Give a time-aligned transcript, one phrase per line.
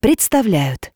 [0.00, 0.92] представляют.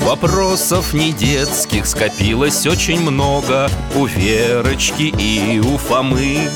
[0.00, 6.48] Вопросов не детских скопилось очень много У Верочки и у Фомы.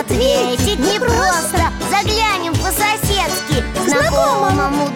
[0.00, 3.64] Ответить непросто Заглянем по-соседски.
[3.86, 4.88] Знакомому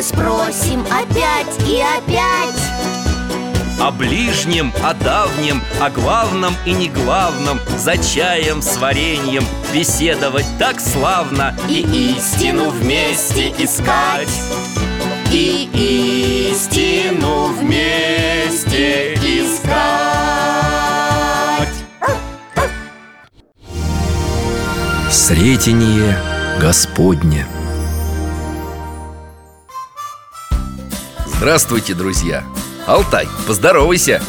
[0.00, 2.58] Мы спросим опять и опять.
[3.78, 10.80] О ближнем, о давнем, о главном и не главном За чаем с вареньем беседовать так
[10.80, 11.82] славно И
[12.16, 14.32] истину вместе искать.
[15.30, 15.68] И
[16.50, 19.68] истину вместе искать.
[25.10, 26.16] Сретение
[26.58, 27.44] Господне
[31.40, 32.44] Здравствуйте, друзья!
[32.86, 34.20] Алтай, поздоровайся!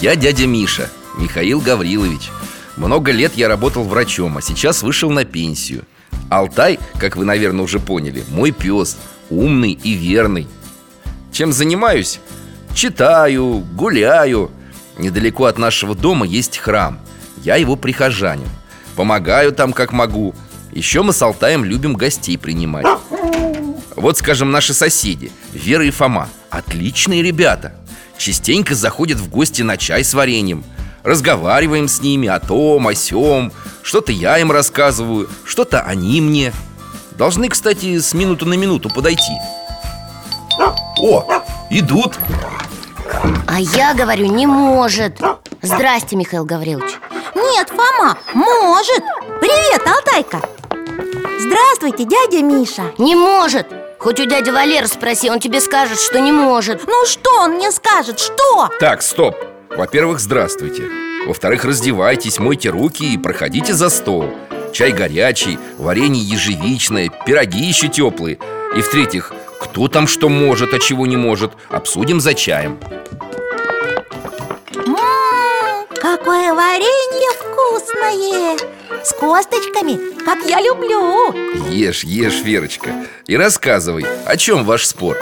[0.00, 2.32] Я дядя Миша, Михаил Гаврилович.
[2.76, 5.84] Много лет я работал врачом, а сейчас вышел на пенсию.
[6.30, 8.96] Алтай, как вы, наверное, уже поняли, мой пес
[9.30, 10.48] Умный и верный.
[11.30, 12.18] Чем занимаюсь?
[12.74, 14.50] Читаю, гуляю.
[14.98, 16.98] Недалеко от нашего дома есть храм.
[17.44, 18.48] Я его прихожанин.
[18.96, 20.34] Помогаю там как могу.
[20.72, 22.84] Еще мы с Алтаем любим гостей принимать
[23.96, 26.28] Вот, скажем, наши соседи Вера и Фома.
[26.50, 27.74] Отличные ребята.
[28.18, 30.64] Частенько заходят в гости на чай с вареньем.
[31.02, 33.52] Разговариваем с ними о том, о сём.
[33.82, 36.52] Что-то я им рассказываю Что-то они мне.
[37.12, 39.32] Должны, кстати, с минуты на минуту подойти.
[40.98, 42.18] О, идут.
[43.46, 45.20] А я говорю, не может.
[45.62, 46.98] Здрасте, Михаил Гаврилович.
[47.34, 49.02] Нет, Фома, может.
[49.40, 50.40] Привет, Алтайка.
[51.40, 52.92] Здравствуйте, дядя Миша.
[52.98, 56.86] Не может Хоть у дяди Валеры спроси, он тебе скажет, что не может.
[56.86, 58.68] Ну что он мне скажет, что?
[58.78, 59.36] Так, стоп.
[59.70, 60.84] Во-первых, здравствуйте.
[61.26, 64.30] Во-вторых, раздевайтесь, мойте руки и проходите за стол.
[64.72, 68.38] Чай горячий, варенье ежевичное, пироги еще теплые.
[68.76, 72.78] И в-третьих, кто там что может, а чего не может Обсудим за чаем.
[74.74, 78.56] М-м, какое варенье вкусное
[79.04, 81.32] С косточками, как я люблю.
[81.68, 82.90] Ешь, ешь, Верочка
[83.26, 85.16] И рассказывай, о чем ваш спор?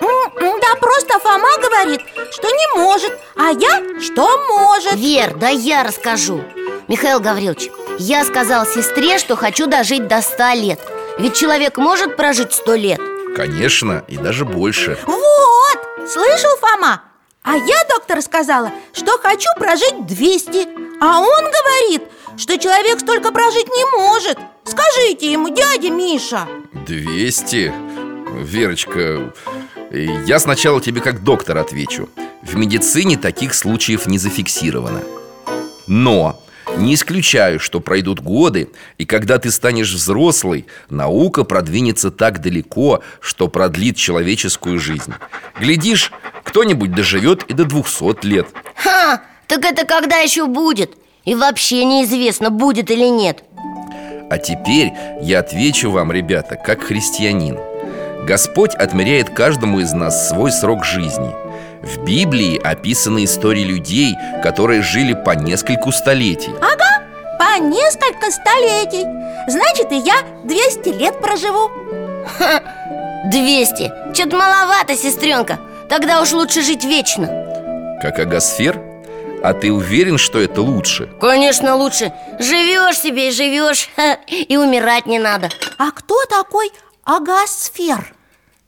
[0.00, 2.00] Да просто Фома говорит,
[2.30, 4.94] что не может А я, что может.
[4.94, 6.42] Вер, да я расскажу.
[6.88, 10.80] Михаил Гаврилович, я сказал сестре, что хочу дожить до ста лет.
[11.18, 13.00] Ведь человек может прожить сто лет?
[13.36, 14.98] Конечно, и даже больше.
[15.06, 17.02] Вот, слышал, Фома?
[17.42, 20.68] А я, доктор, сказала, что хочу прожить 200
[21.02, 22.02] А он говорит,
[22.36, 24.38] что человек столько прожить не может.
[24.64, 26.46] Скажите ему, дядя Миша.
[26.86, 27.72] 200?
[28.42, 29.32] Верочка,
[29.90, 32.08] я сначала тебе как доктор отвечу.
[32.42, 35.02] В медицине таких случаев не зафиксировано.
[35.86, 36.42] Но
[36.76, 43.48] не исключаю, что пройдут годы И когда ты станешь взрослой Наука продвинется так далеко, что
[43.48, 45.12] продлит человеческую жизнь.
[45.60, 46.12] Глядишь,
[46.44, 48.48] кто-нибудь доживет и до 200 лет.
[48.76, 50.96] Ха, так это когда еще будет?
[51.24, 53.44] И вообще неизвестно, будет или нет.
[54.30, 57.58] А теперь я отвечу вам, ребята, как христианин.
[58.26, 61.30] Господь отмеряет каждому из нас свой срок жизни.
[61.82, 66.52] В Библии описаны истории людей, которые жили по нескольку столетий.
[66.60, 67.02] Ага,
[67.38, 69.04] по несколько столетий.
[69.48, 71.70] Значит, и я 200 лет проживу.
[73.26, 75.58] 200 Что-то маловато, сестренка
[75.88, 77.26] Тогда уж лучше жить вечно.
[78.00, 78.91] Как агосфер?
[79.42, 81.08] А ты уверен, что это лучше?
[81.20, 83.88] Конечно, лучше Живешь себе и живешь
[84.28, 86.70] И умирать не надо А кто такой
[87.04, 88.14] агосфер?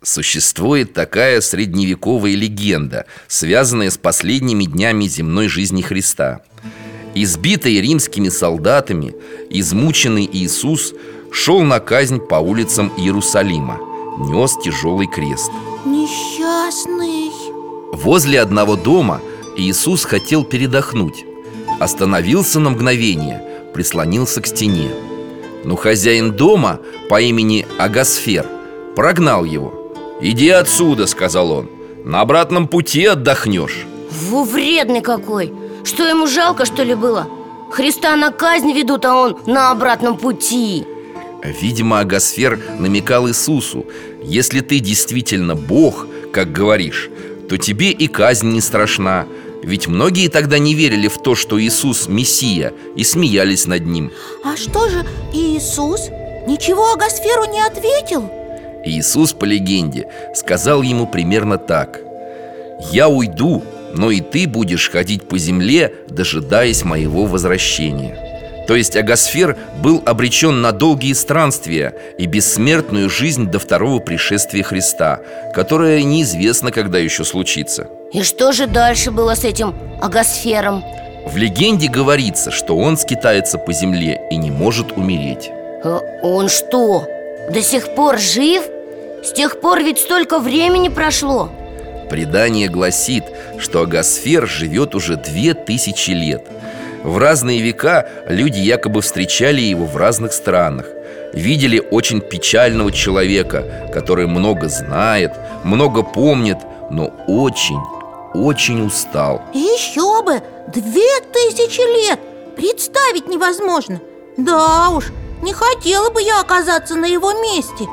[0.02, 6.42] Существует такая средневековая легенда, связанная с последними днями земной жизни Христа.
[7.14, 9.14] Избитый римскими солдатами,
[9.48, 10.92] измученный Иисус
[11.32, 13.78] шел на казнь по улицам Иерусалима,
[14.18, 15.50] нес тяжелый крест.
[15.86, 17.30] Несчастный
[17.94, 19.22] Возле одного дома
[19.56, 21.24] Иисус хотел передохнуть.
[21.80, 23.42] Остановился на мгновение,
[23.72, 24.90] прислонился к стене.
[25.64, 28.46] Но хозяин дома по имени Агасфер
[28.94, 29.92] прогнал его.
[30.20, 31.70] «Иди отсюда»,— сказал он,—
[32.04, 33.86] «на обратном пути отдохнешь»
[34.30, 35.52] Во вредный какой!
[35.82, 37.28] Что ему жалко, что ли, было?
[37.70, 40.86] Христа на казнь ведут, а он на обратном пути.
[41.60, 43.84] Видимо, Агасфер намекал Иисусу
[44.22, 47.10] Если ты действительно Бог, как говоришь,
[47.48, 49.26] то тебе и казнь не страшна
[49.62, 54.12] Ведь многие тогда не верили в то, что Иисус Мессия И смеялись над ним
[54.44, 56.08] А что же Иисус?
[56.46, 58.30] Ничего Агасферу не ответил?
[58.84, 62.00] Иисус, по легенде, сказал ему примерно так
[62.92, 63.62] «Я уйду,
[63.94, 68.23] но и ты будешь ходить по земле, дожидаясь моего возвращения».
[68.66, 75.20] То есть Агасфер был обречен на долгие странствия и бессмертную жизнь до второго пришествия Христа,
[75.54, 77.88] которое неизвестно, когда еще случится.
[78.12, 80.82] И что же дальше было с этим Агасфером?
[81.26, 85.50] В легенде говорится, что он скитается по земле и не может умереть.
[85.82, 87.06] Э, Он что,
[87.50, 88.62] до сих пор жив?
[89.22, 91.50] С тех пор ведь столько времени прошло
[92.10, 93.24] Предание гласит,
[93.58, 96.46] что Агасфер живет уже две тысячи лет
[97.04, 100.86] В разные века люди якобы встречали его в разных странах
[101.34, 105.32] Видели очень печального человека, который много знает,
[105.64, 106.56] много помнит,
[106.90, 107.80] но очень,
[108.32, 110.40] очень устал Еще бы!
[110.68, 112.18] Две тысячи лет!
[112.56, 114.00] Представить невозможно
[114.38, 115.12] Да уж,
[115.42, 117.84] не хотела бы я оказаться на его месте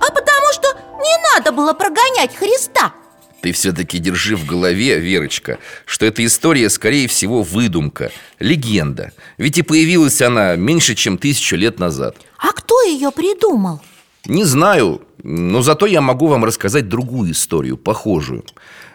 [0.00, 0.68] А потому что
[0.98, 2.92] не надо было прогонять Христа
[3.42, 9.62] Ты все-таки держи в голове, Верочка, что эта история, скорее всего, выдумка, легенда Ведь и
[9.62, 13.80] появилась она меньше, чем тысячу лет назад А кто ее придумал?
[14.26, 18.44] Не знаю, но зато я могу вам рассказать другую историю, похожую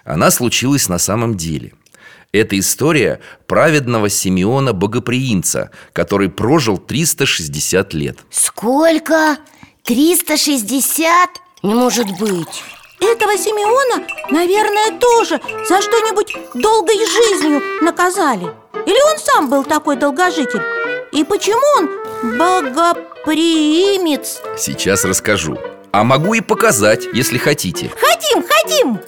[0.03, 1.73] Она случилась на самом деле
[2.31, 9.37] Это история праведного Симеона Богоприимца, который прожил 360 лет Сколько?
[9.83, 11.29] 360?
[11.63, 12.63] Не может быть
[13.11, 18.51] Этого Симеона, наверное, тоже за что-нибудь долгой жизнью наказали
[18.85, 20.61] Или он сам был такой долгожитель?
[21.11, 21.89] И почему он
[22.37, 24.41] богоприимец?
[24.57, 25.59] Сейчас расскажу
[25.91, 28.99] А могу и показать, если хотите Хотим, хотим!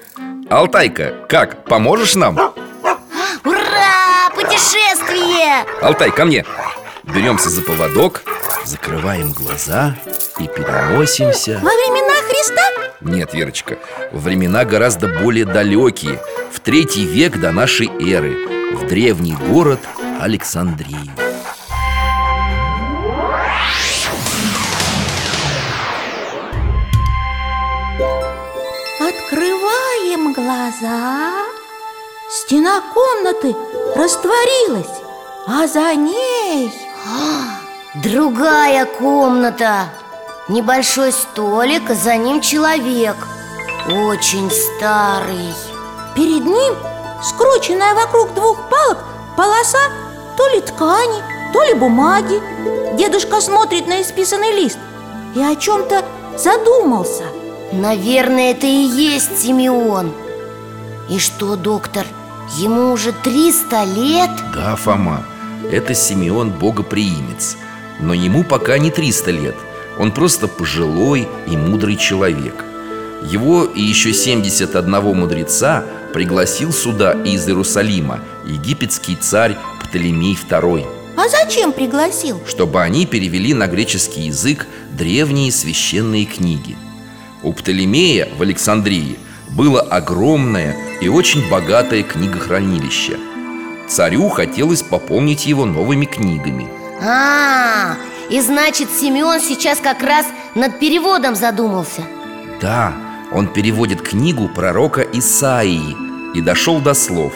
[0.48, 2.38] Алтайка, как, поможешь нам?
[3.44, 4.30] Ура!
[4.36, 5.66] Путешествие!
[5.82, 6.46] Алтай, ко мне
[7.04, 8.22] Беремся за поводок,
[8.64, 9.96] закрываем глаза
[10.38, 12.07] и переносимся Во времена?
[13.02, 13.78] Нет, Верочка,
[14.12, 16.20] времена гораздо более далекие.
[16.52, 18.76] В третий век до нашей эры.
[18.76, 19.80] В древний город
[20.20, 20.98] Александрию
[29.00, 31.34] Открываем глаза.
[32.30, 33.56] Стена комнаты
[33.96, 35.02] растворилась
[35.48, 36.72] А за ней
[38.04, 39.86] Другая комната
[40.48, 43.16] Небольшой столик, а за ним человек
[43.90, 45.54] Очень старый.
[46.16, 46.74] Перед ним
[47.22, 49.04] скрученная вокруг двух палок
[49.36, 49.78] полоса
[50.38, 51.22] то ли ткани,
[51.52, 52.42] то ли бумаги.
[52.98, 54.78] Дедушка смотрит на исписанный лист
[55.36, 56.06] и о чем-то
[56.38, 57.26] задумался.
[57.74, 60.14] Наверное, это и есть Симеон.
[61.10, 62.06] И что, доктор,
[62.58, 64.30] ему уже 300 лет?
[64.54, 65.26] Да, Фома,
[65.72, 67.58] это Симеон Богоприимец
[68.00, 69.56] Но ему пока не 300 лет
[70.00, 72.64] Он просто пожилой и мудрый человек
[73.26, 80.86] Его и еще 71 мудреца пригласил сюда из Иерусалима Египетский царь Птолемей II
[81.18, 82.42] А зачем пригласил?
[82.48, 86.76] чтобы они перевели на греческий язык древние священные книги.
[87.44, 89.18] У Птолемея в Александрии
[89.52, 93.18] было огромное и очень богатое книгохранилище.
[93.88, 96.68] Царю хотелось пополнить его новыми книгами.
[97.02, 97.96] А,
[98.30, 102.02] и значит, Симеон сейчас как раз над переводом задумался.
[102.62, 102.94] Да,
[103.32, 105.96] он переводит книгу пророка Исаии.
[106.34, 107.34] И дошел до слов.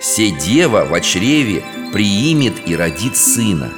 [0.00, 3.72] «Се дева в чреве приимет и родит сына».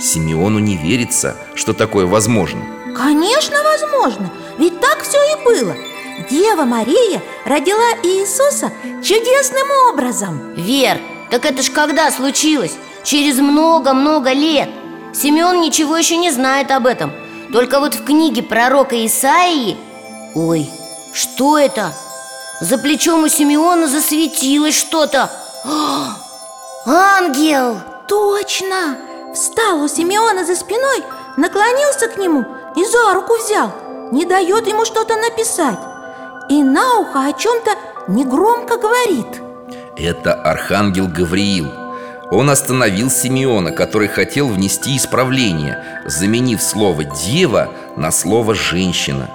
[0.00, 2.60] Симеону не верится, что такое возможно–
[2.98, 5.76] Конечно, возможно, ведь так все и было.
[6.28, 8.72] Дева Мария родила Иисуса
[9.04, 10.52] чудесным образом.
[10.54, 10.98] Вер,
[11.30, 12.72] так это ж когда случилось?
[13.04, 14.68] Через много-много лет
[15.14, 17.12] Симеон ничего еще не знает об этом.
[17.52, 19.76] Только вот в книге пророка Исаии
[20.34, 20.70] Ой,
[21.12, 21.92] что это?
[22.60, 25.30] За плечом у Симеона засветилось что-то.
[25.64, 26.16] А,
[26.86, 27.80] Ангел!
[28.06, 28.98] Точно!
[29.34, 31.04] Встал у Симеона за спиной,
[31.36, 32.44] наклонился к нему
[32.76, 33.72] и за руку взял.
[34.12, 35.78] Не дает ему что-то написать.
[36.48, 37.72] И на ухо о чем-то
[38.08, 39.42] негромко говорит.
[39.96, 41.66] Это архангел Гавриил
[42.30, 49.30] Он остановил Симеона, который хотел внести исправление, заменив слово «дева» на слово «женщина».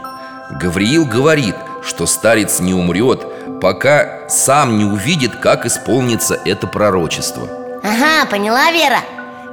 [0.52, 7.48] Гавриил говорит, что старец не умрет, пока сам не увидит, как исполнится это пророчество
[7.84, 9.00] Ага, поняла, Вера?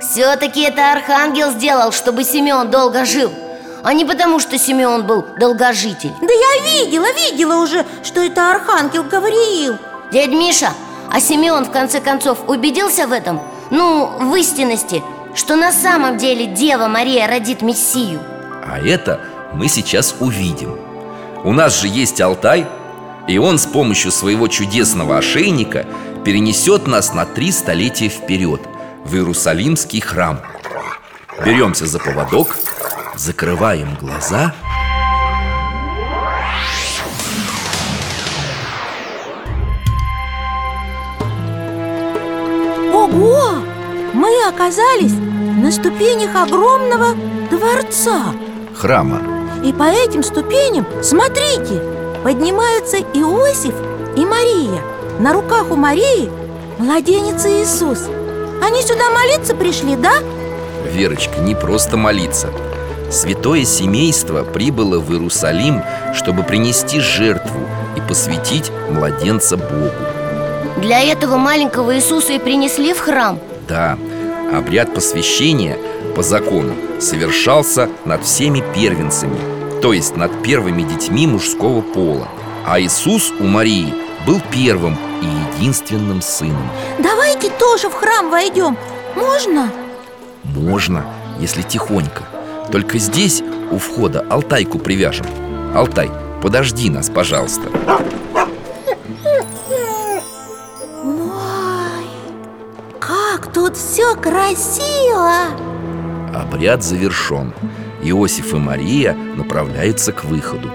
[0.01, 3.33] Все-таки это Архангел сделал, чтобы Симеон долго жил
[3.83, 9.05] А не потому, что Симеон был долгожитель Да я видела, видела уже, что это Архангел
[9.05, 9.79] Гавриил
[10.13, 10.73] Дядь Миша,
[11.13, 13.41] а Симеон в конце концов убедился в этом?
[13.71, 15.03] Ну, в истинности,
[15.35, 18.21] что на самом деле Дева Мария родит Мессию.
[18.65, 19.21] А это
[19.53, 20.77] мы сейчас увидим.
[21.43, 22.67] У нас же есть Алтай
[23.27, 25.87] И он с помощью своего чудесного ошейника
[26.25, 28.61] Перенесет нас на три столетия вперед
[29.05, 30.41] В Иерусалимский храм.
[31.45, 32.59] Беремся за поводок
[33.17, 34.55] Закрываем глаза
[44.71, 45.15] оказались
[45.61, 47.17] на ступенях огромного
[47.51, 48.33] дворца.
[48.77, 49.21] Храма.
[49.65, 51.83] И по этим ступеням, смотрите,
[52.23, 53.75] поднимаются Иосиф
[54.17, 54.81] и Мария.
[55.19, 56.31] На руках у Марии
[56.79, 58.09] младенец Иисус.
[58.63, 60.13] Они сюда молиться пришли, да?
[60.93, 62.49] Верочка, не просто молиться.
[63.11, 65.83] Святое семейство прибыло в Иерусалим,
[66.15, 67.61] чтобы принести жертву
[67.97, 69.91] и посвятить младенца Богу.
[70.77, 73.41] Для этого маленького Иисуса и принесли в храм?
[73.69, 73.99] Да,
[74.53, 75.77] обряд посвящения
[76.15, 79.39] по закону совершался над всеми первенцами
[79.81, 82.29] То есть над первыми детьми мужского пола.
[82.67, 83.95] А Иисус у Марии
[84.27, 86.69] был первым и единственным сыном.
[86.99, 88.77] Давайте тоже в храм войдем.
[89.17, 89.71] Можно?
[90.45, 91.05] Можно,
[91.39, 92.25] если тихонько.
[92.71, 95.27] Только здесь у входа Алтайку привяжем.
[95.75, 96.11] Алтай,
[96.43, 97.69] подожди нас, пожалуйста
[104.01, 105.33] все красиво!
[106.35, 107.53] Обряд завершен
[108.03, 110.71] Иосиф и Мария направляются к выходу.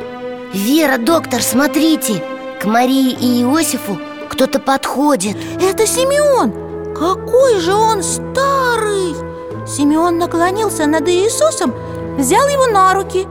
[0.53, 2.23] Вера, доктор, смотрите.
[2.61, 3.97] К Марии и Иосифу
[4.29, 5.37] кто-то подходит.
[5.59, 6.93] Это Симеон!
[6.93, 9.15] Какой же он старый!
[9.67, 11.73] Симеон наклонился над Иисусом,
[12.17, 13.27] взял его на руки,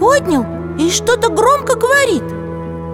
[0.00, 0.46] поднял
[0.78, 2.24] и что-то громко говорит.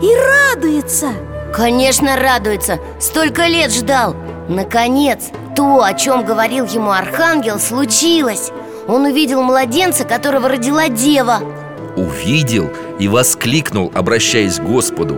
[0.03, 1.13] И радуется.
[1.55, 2.81] Конечно, радуется.
[2.99, 4.17] Столько лет ждал.
[4.49, 8.51] Наконец, то, о чем говорил ему Архангел, случилось
[8.87, 11.41] Он увидел младенца, которого родила дева
[11.97, 15.17] Увидел и воскликнул, обращаясь к Господу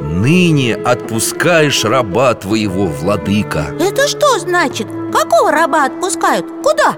[0.00, 4.86] Ныне отпускаешь раба твоего, владыка Это что значит?
[5.12, 6.46] Какого раба отпускают?
[6.62, 6.96] Куда?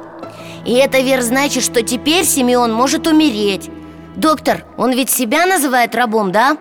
[0.67, 3.71] И это, Вер, значит, что теперь Симеон может умереть
[4.17, 6.57] Доктор, он ведь себя называет рабом, да?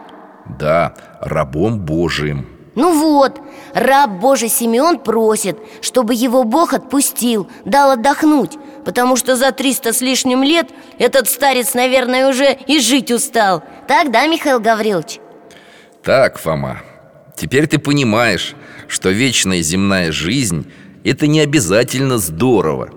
[0.59, 3.41] Да, рабом Божиим Ну вот,
[3.73, 9.99] раб Божий Симеон просит, чтобы его Бог отпустил, дал отдохнуть Потому что за триста с
[9.99, 13.63] лишним лет этот старец, наверное, уже и жить устал.
[13.85, 15.19] Так, да, Михаил Гаврилович?
[16.03, 16.81] Так, Фома,
[17.35, 18.55] теперь ты понимаешь,
[18.87, 20.71] что вечная земная жизнь–
[21.03, 22.91] это не обязательно здорово.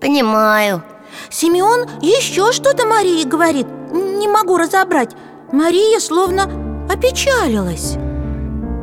[0.00, 0.82] Понимаю.
[1.30, 3.68] Симеон еще что-то Марии говорит.
[3.92, 5.12] Не могу разобрать.
[5.52, 7.96] Мария словно опечалилась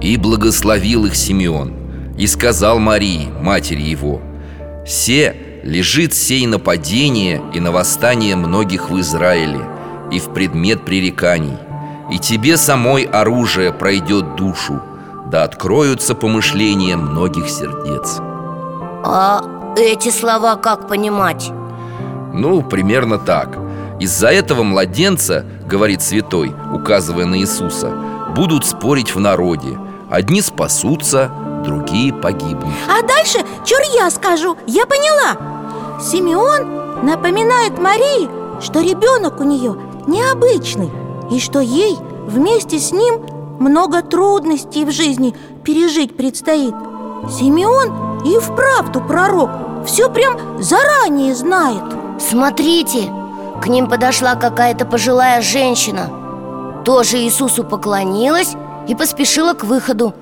[0.01, 1.73] И благословил их Симеон
[2.17, 4.21] И сказал Марии, матери его
[4.85, 9.59] «Се лежит сей нападение и на восстание многих в Израиле
[10.11, 11.57] И в предмет пререканий.
[12.11, 14.81] И тебе самой оружие пройдет душу
[15.29, 18.19] Да откроются помышления многих сердец
[19.03, 19.43] А
[19.77, 21.51] эти слова как понимать?
[22.33, 23.57] Ну, примерно так.
[23.99, 27.91] Из-за этого младенца, говорит святой, указывая на Иисуса
[28.33, 29.77] Будут спорить в народе
[30.09, 31.31] Одни спасутся,
[31.63, 32.73] другие погибнут.
[32.87, 35.99] А дальше, чур я скажу, я поняла.
[36.01, 38.29] Симеон напоминает Марии,
[38.61, 39.75] что ребенок у нее
[40.07, 40.91] необычный
[41.31, 43.21] И что ей вместе с ним
[43.59, 46.73] много трудностей в жизни пережить предстоит.
[47.29, 49.49] Симеон и вправду пророк.
[49.85, 51.83] Все прям заранее знает.
[52.19, 53.11] Смотрите,
[53.61, 56.09] к ним подошла какая-то пожилая женщина.
[56.85, 58.55] Тоже Иисусу поклонилась
[58.89, 60.15] и поспешила к выходу.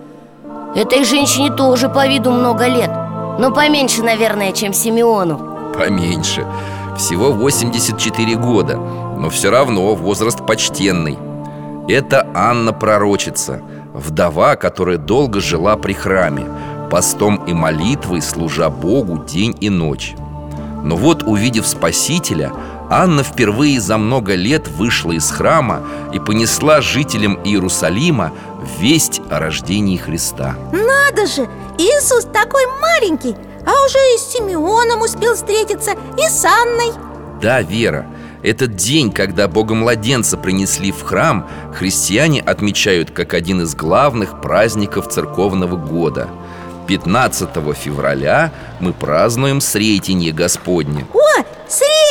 [0.76, 2.92] Этой женщине тоже по виду много лет
[3.40, 5.72] Но поменьше, наверное, чем Симеону.
[5.74, 6.46] Поменьше.
[6.98, 11.18] Всего 84 года Но все равно возраст почтенный.
[11.88, 13.62] Это Анна Пророчица
[13.94, 16.46] Вдова, которая долго жила при храме
[16.92, 20.16] Постом и молитвой служа Богу день и ночь.
[20.84, 22.52] Но вот, увидев Спасителя
[22.90, 28.32] Анна впервые за много лет вышла из храма И понесла жителям Иерусалима
[28.80, 30.56] весть о рождении Христа.
[30.72, 36.94] Надо же, Иисус такой маленький, А уже и с Симеоном успел встретиться, и с Анной.
[37.42, 38.08] Да, Вера,
[38.44, 45.76] этот день, когда Бога-младенца принесли в храм Христиане отмечают как один из главных праздников церковного
[45.76, 46.30] года.
[46.88, 51.06] 15 февраля мы празднуем Сретенье Господне.
[51.14, 51.44] О,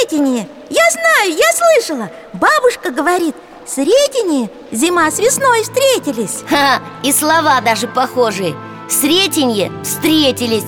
[0.08, 0.48] Сретение!
[0.70, 2.10] Я знаю, я слышала!
[2.32, 3.34] Бабушка говорит,
[3.66, 6.44] Сретение зима с весной встретились!
[6.48, 8.54] Ха, и слова даже похожие!
[8.88, 10.66] Сретенье встретились!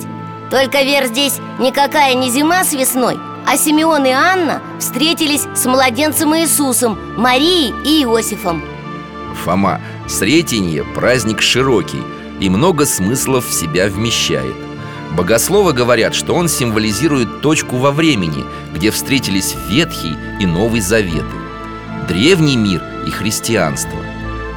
[0.51, 6.35] Только, Вер, здесь никакая не зима с весной А Симеон и Анна встретились с младенцем
[6.35, 8.61] Иисусом Марией и Иосифом!
[9.43, 12.03] Фома, Сретенье– праздник широкий
[12.41, 14.68] и много смыслов в себя вмещает
[15.11, 21.25] Богословы говорят, что он символизирует точку во времени, где встретились Ветхий и Новый Заветы
[22.09, 23.99] Древний мир и христианство.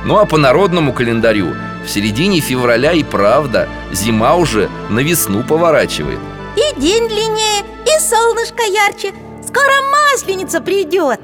[0.06, 1.54] Ну а по народному календарю
[1.84, 6.18] в середине февраля и правда зима уже на весну поворачивает.
[6.56, 9.12] И день длиннее, и солнышко ярче.
[9.46, 11.20] Скоро масленица придет.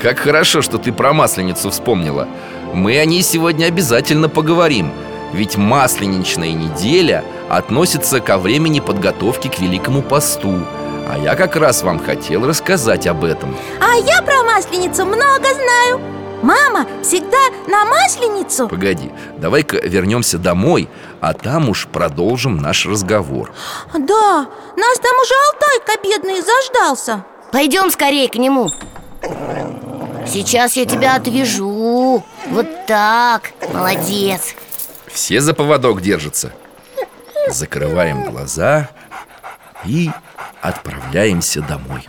[0.00, 2.28] Как хорошо, что ты про Масленицу вспомнила.
[2.72, 4.92] Мы о ней сегодня обязательно поговорим
[5.32, 10.60] Ведь Масленичная неделя относится ко времени подготовки к Великому посту.
[11.08, 13.56] А я как раз вам хотел рассказать об этом.
[13.80, 16.00] А я про масленицу много знаю.
[16.42, 18.68] Мама всегда на масленицу.
[18.68, 20.88] Погоди, давай-ка вернемся домой,
[21.20, 23.52] а там уж продолжим наш разговор.
[23.92, 24.46] Да,
[24.76, 27.24] нас там уже Алтайка бедный заждался.
[27.52, 28.70] Пойдем скорее к нему.
[30.26, 32.24] Сейчас я тебя отвяжу.
[32.50, 34.54] Вот так, молодец
[35.12, 36.52] Все за поводок держатся.
[37.48, 38.88] Закрываем глаза
[39.84, 40.10] и
[40.60, 42.08] отправляемся домой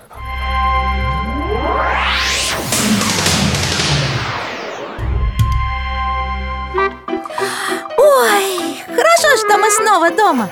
[9.45, 10.49] что мы снова дома.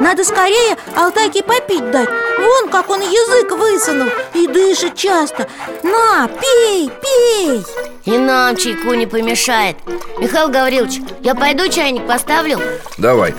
[0.00, 2.08] Надо скорее Алтайке попить дать.
[2.38, 5.48] Вон как он язык высунул и дышит часто.
[5.82, 7.64] На, пей, пей.
[8.04, 9.76] И нам чайку не помешает.
[10.18, 12.60] Михаил Гаврилович, я пойду чайник поставлю?
[12.98, 13.34] Давай,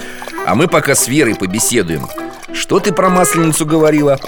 [0.45, 2.07] а мы пока с Верой побеседуем.
[2.53, 4.19] Что ты про Масленицу говорила?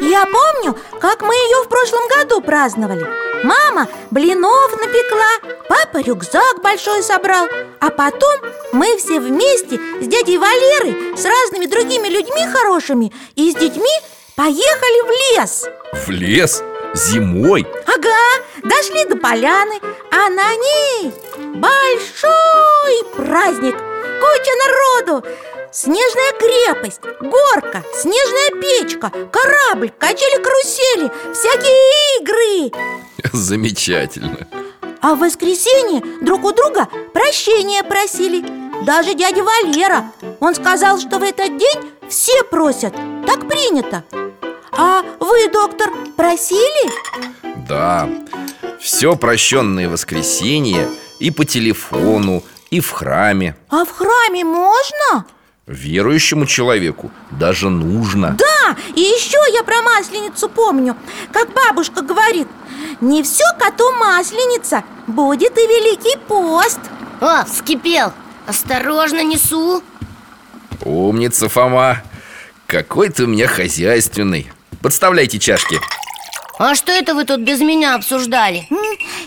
[0.00, 7.02] Я помню, как мы ее в прошлом году праздновали Мама блинов напекла, папа рюкзак большой
[7.02, 7.46] собрал
[7.80, 8.40] А потом
[8.72, 13.90] мы все вместе с дядей Валерой С разными другими людьми хорошими И с детьми
[14.34, 16.62] поехали в лес В лес?
[16.94, 17.66] Зимой?
[17.86, 19.78] Ага, дошли до поляны,
[20.10, 21.12] а на ней
[21.54, 25.26] большой праздник Куча народу
[25.70, 34.46] Снежная крепость, горка, снежная печка, корабль, качели-карусели, всякие игры Замечательно.
[35.00, 38.44] А в воскресенье друг у друга прощения просили.
[38.84, 40.12] Даже дядя Валера.
[40.40, 42.94] Он сказал, что в этот день все просят.
[43.26, 44.04] Так принято.
[44.72, 46.90] А вы, доктор, просили?
[47.68, 48.08] Да,
[48.80, 53.56] все прощенное воскресенье и по телефону, и в храме.
[53.68, 55.26] А в храме можно?
[55.66, 58.36] Верующему человеку даже нужно.
[58.38, 60.96] Да, и еще я про масленицу помню.
[61.32, 62.48] Как бабушка говорит
[63.00, 64.82] Не все коту масленица.
[65.06, 66.80] Будет и Великий пост.
[67.20, 68.12] О, вскипел.
[68.46, 69.82] Осторожно, несу.
[70.84, 72.02] Умница, Фома.
[72.66, 74.50] Какой ты у меня хозяйственный.
[74.82, 75.80] Подставляйте чашки.
[76.58, 78.66] А что это вы тут без меня обсуждали?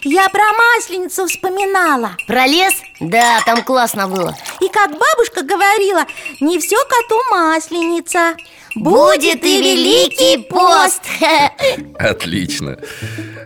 [0.04, 2.12] Я про масленицу вспоминала.
[2.28, 2.74] Про лес?
[3.00, 4.36] Да, там классно было.
[4.60, 6.06] И как бабушка говорила
[6.42, 8.36] Не все коту масленица
[8.76, 11.02] Будет и Великий пост.
[12.00, 12.78] Отлично.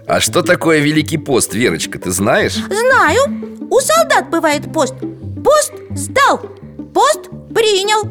[0.05, 2.55] А что такое Великий пост, Верочка, ты знаешь?
[2.55, 3.21] Знаю,
[3.71, 4.93] у солдат бывает пост.
[5.43, 6.39] Пост сдал,
[6.93, 8.03] пост принял.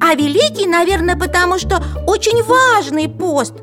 [0.00, 3.54] А великий, наверное, потому что очень важный пост.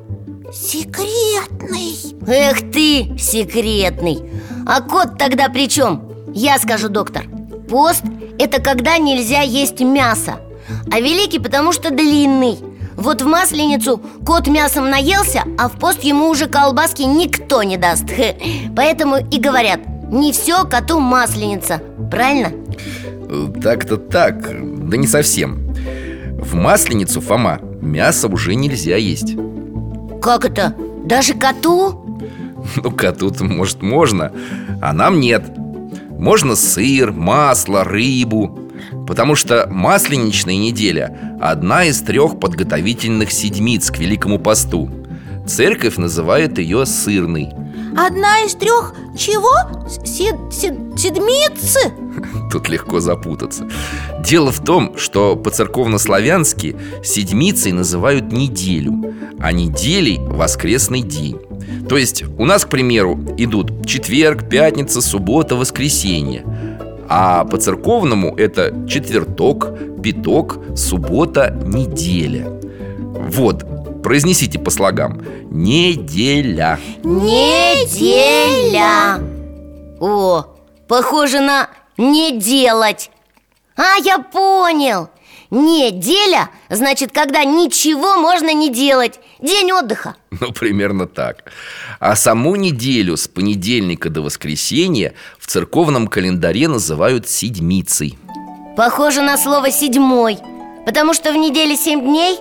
[0.54, 1.96] Секретный.
[2.28, 4.20] Эх ты, секретный.
[4.68, 6.12] А кот тогда при чем?
[6.34, 7.24] Я скажу, доктор.
[7.68, 8.04] Пост–
[8.40, 10.40] это когда нельзя есть мясо.
[10.92, 12.69] А великий, потому что длинный
[13.00, 18.04] Вот в масленицу кот мясом наелся А в пост ему уже колбаски никто не даст.
[18.76, 19.80] Поэтому и говорят
[20.12, 21.82] Не все коту масленица.
[22.12, 22.52] Правильно?
[23.62, 24.50] Так-то так,
[24.90, 25.74] да не совсем.
[26.42, 29.36] В Масленицу, Фома, мясо уже нельзя есть.
[30.22, 30.76] Как это?
[31.06, 32.06] Даже коту?
[32.76, 34.34] Ну, коту-то, может, можно,
[34.82, 35.44] а нам нет.
[36.10, 38.69] Можно сыр, масло, рыбу
[39.10, 44.88] Потому что масленичная неделя– одна из трех подготовительных седмиц к Великому посту.
[45.48, 47.50] Церковь называет ее сырной.
[47.98, 49.90] Одна из трех чего?
[50.06, 51.92] Сед, сед- седмицы?
[52.52, 53.68] Тут легко запутаться.
[54.24, 58.94] Дело в том, что по-церковнославянски седмицей называют неделю
[59.40, 61.40] А неделей– воскресный день.
[61.90, 66.46] То есть у нас, к примеру, идут четверг, пятница, суббота, воскресенье
[67.10, 69.70] А по-церковному это четверток,
[70.02, 72.48] пяток, суббота, неделя.
[73.30, 75.22] Вот, произнесите по слогам.
[75.50, 76.80] Неделя.
[77.04, 78.00] Неделя.
[80.00, 80.46] О,
[80.88, 81.68] похоже на
[81.98, 83.10] «не делать»
[83.76, 85.10] А, я понял
[85.52, 89.20] Неделя значит, когда ничего можно не делать.
[89.40, 90.16] День отдыха.
[90.32, 91.52] Ну, примерно так.
[92.00, 98.18] А саму неделю с понедельника до воскресенья В церковном календаре называют седмицей.
[98.78, 100.38] Похоже на слово «седьмой»
[100.86, 102.40] Потому что в неделе семь дней.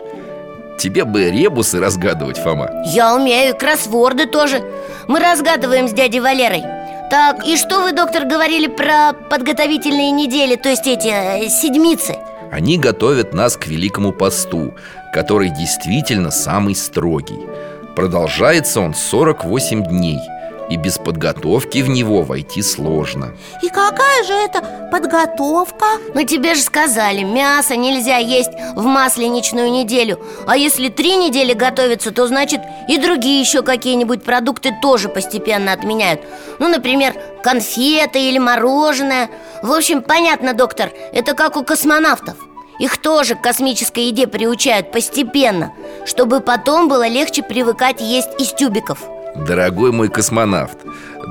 [0.79, 2.83] Тебе бы ребусы разгадывать, Фома.
[2.87, 4.63] Я умею, и кроссворды тоже.
[5.07, 6.63] Мы разгадываем с дядей Валерой.
[7.11, 12.17] Так, и что вы, доктор, говорили про подготовительные недели, то есть эти э, седмицы?
[12.51, 14.75] Они готовят нас к Великому посту
[15.13, 17.41] Который действительно самый строгий.
[17.97, 20.21] Продолжается он 48 дней
[20.71, 23.35] И без подготовки в него войти сложно.
[23.63, 25.87] И какая же это подготовка?
[26.15, 30.21] Ну тебе же сказали, мясо нельзя есть в масленичную неделю.
[30.47, 36.21] А если три недели готовится, то значит и другие еще какие-нибудь продукты тоже постепенно отменяют.
[36.59, 39.31] Ну, например, конфеты или мороженое.
[39.63, 42.37] В общем, понятно, доктор, это как у космонавтов.
[42.79, 45.73] Их тоже к космической еде приучают постепенно
[46.07, 49.01] Чтобы потом было легче привыкать есть из тюбиков
[49.47, 50.79] Дорогой мой космонавт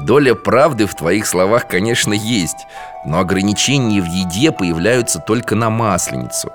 [0.06, 2.65] Доля правды в твоих словах, конечно, есть
[3.06, 6.52] Но ограничения в еде появляются только на Масленицу.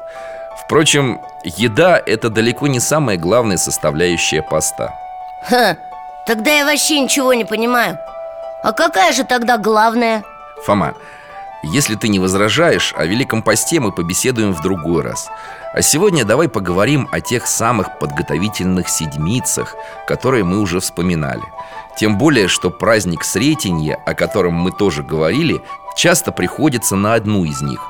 [0.64, 4.94] Впрочем, еда– это далеко не самая главная составляющая поста
[5.48, 5.76] Ха,
[6.26, 7.98] тогда я вообще ничего не понимаю.
[8.62, 10.22] А какая же тогда главная?
[10.64, 10.94] Фома,
[11.62, 15.28] если ты не возражаешь, о Великом посте мы побеседуем в другой раз.
[15.72, 21.42] А сегодня давай поговорим о тех самых подготовительных седмицах, которые мы уже вспоминали.
[21.96, 25.62] Тем более, что праздник Сретенья, о котором мы тоже говорили,
[25.96, 27.80] часто приходится на одну из них.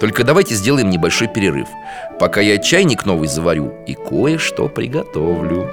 [0.00, 1.68] Только давайте сделаем небольшой перерыв.
[2.18, 5.70] Пока я чайник новый заварю и кое-что приготовлю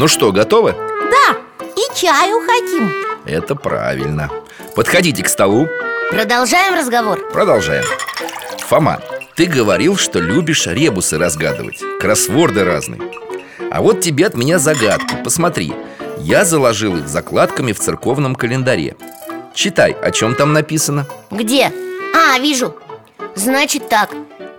[0.00, 0.74] Ну что, готовы?
[1.80, 2.92] И чаю хотим.
[3.24, 4.28] Это правильно.
[4.74, 5.66] Подходите к столу.
[6.10, 7.26] Продолжаем разговор?
[7.32, 7.84] Продолжаем.
[8.58, 9.00] Фома,
[9.34, 11.80] ты говорил, что любишь ребусы разгадывать.
[11.98, 13.00] Кроссворды разные.
[13.70, 15.16] А вот тебе от меня загадка.
[15.24, 15.72] Посмотри.
[16.18, 18.96] Я заложил их закладками в церковном календаре.
[19.54, 21.06] Читай, о чем там написано.
[21.30, 21.72] Где?
[22.14, 22.76] А, вижу.
[23.34, 24.10] Значит так.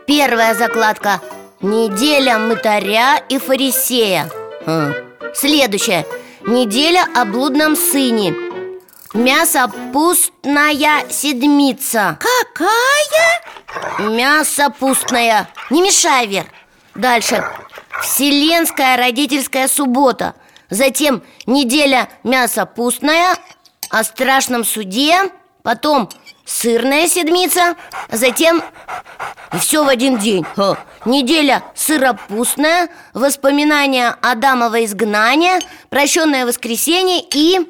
[0.07, 1.21] Первая закладка.
[1.61, 4.27] Неделя мытаря и фарисея
[4.65, 4.93] Хм.
[5.35, 6.03] Следующая
[6.45, 8.33] Неделя о блудном сыне.
[9.13, 12.17] Мясо пустная седмица.
[12.19, 14.09] Какая?
[14.09, 15.47] Мясо пустное.
[15.69, 16.45] Не мешай, Вер.
[16.95, 17.45] Дальше.
[18.01, 20.33] Вселенская родительская суббота.
[20.71, 23.35] Затем неделя мясо пустное
[23.89, 25.31] О страшном суде.
[25.61, 26.09] Потом
[26.45, 27.75] сырная седмица
[28.11, 28.63] Затем
[29.53, 30.45] и все в один день.
[30.55, 30.77] Ха.
[31.05, 37.67] Неделя сыропустная Воспоминания Адамова изгнания Прощенное воскресенье и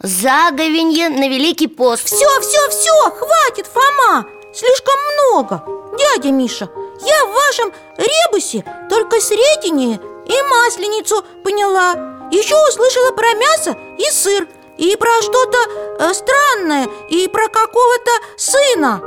[0.00, 2.06] заговенье на Великий пост.
[2.06, 4.26] Все, все, все, хватит, Фома!
[4.54, 5.64] Слишком много!
[5.98, 6.68] Дядя Миша,
[7.00, 11.92] я в вашем ребусе только сретение и масленицу поняла.
[12.30, 15.58] Еще услышала про мясо и сыр И про что-то
[15.98, 19.00] э, странное И про какого-то сына.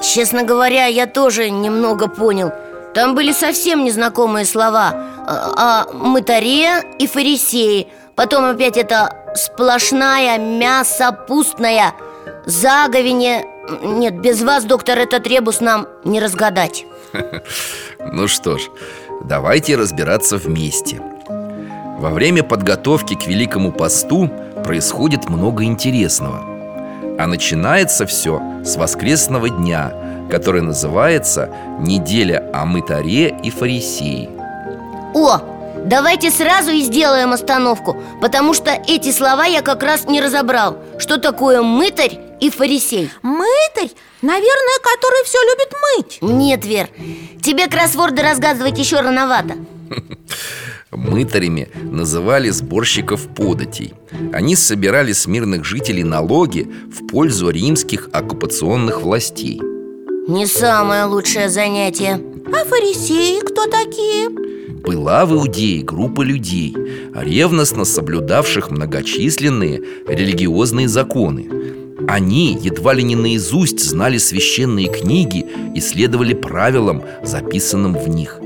[0.00, 2.52] Честно говоря, я тоже немного понял.
[2.94, 4.94] Там были совсем незнакомые слова.
[5.26, 11.94] О, о мытаре и фарисее Потом опять это сплошная мясо пустная.
[12.46, 13.44] Заговенье
[13.82, 16.86] Нет, без вас, доктор, этот ребус нам не разгадать.
[18.12, 18.68] Ну что ж,
[19.24, 21.00] давайте разбираться вместе
[22.04, 24.28] Во время подготовки к Великому посту
[24.62, 26.44] происходит много интересного.
[27.18, 29.90] А начинается все с воскресного дня
[30.30, 31.48] Который называется
[31.80, 34.28] «Неделя о мытаре и фарисеи»
[35.14, 35.40] О,
[35.86, 40.76] давайте сразу и сделаем остановку Потому что эти слова я как раз не разобрал.
[40.98, 43.10] Что такое мытарь и фарисей?
[43.22, 46.18] Мытарь, наверное, который все любит мыть.
[46.20, 46.90] Нет, Вер,
[47.42, 49.54] тебе кроссворды разгадывать еще рановато
[50.94, 53.94] Мытарями называли сборщиков податей.
[54.32, 59.60] Они собирали с мирных жителей налоги в пользу римских оккупационных властей.
[60.28, 62.20] Не самое лучшее занятие.
[62.46, 64.28] А фарисеи кто такие?
[64.84, 66.76] Была в Иудее группа людей,
[67.14, 71.48] ревностно соблюдавших многочисленные религиозные законы.
[72.06, 78.40] Они едва ли не наизусть знали священные книги и следовали правилам, записанным в них.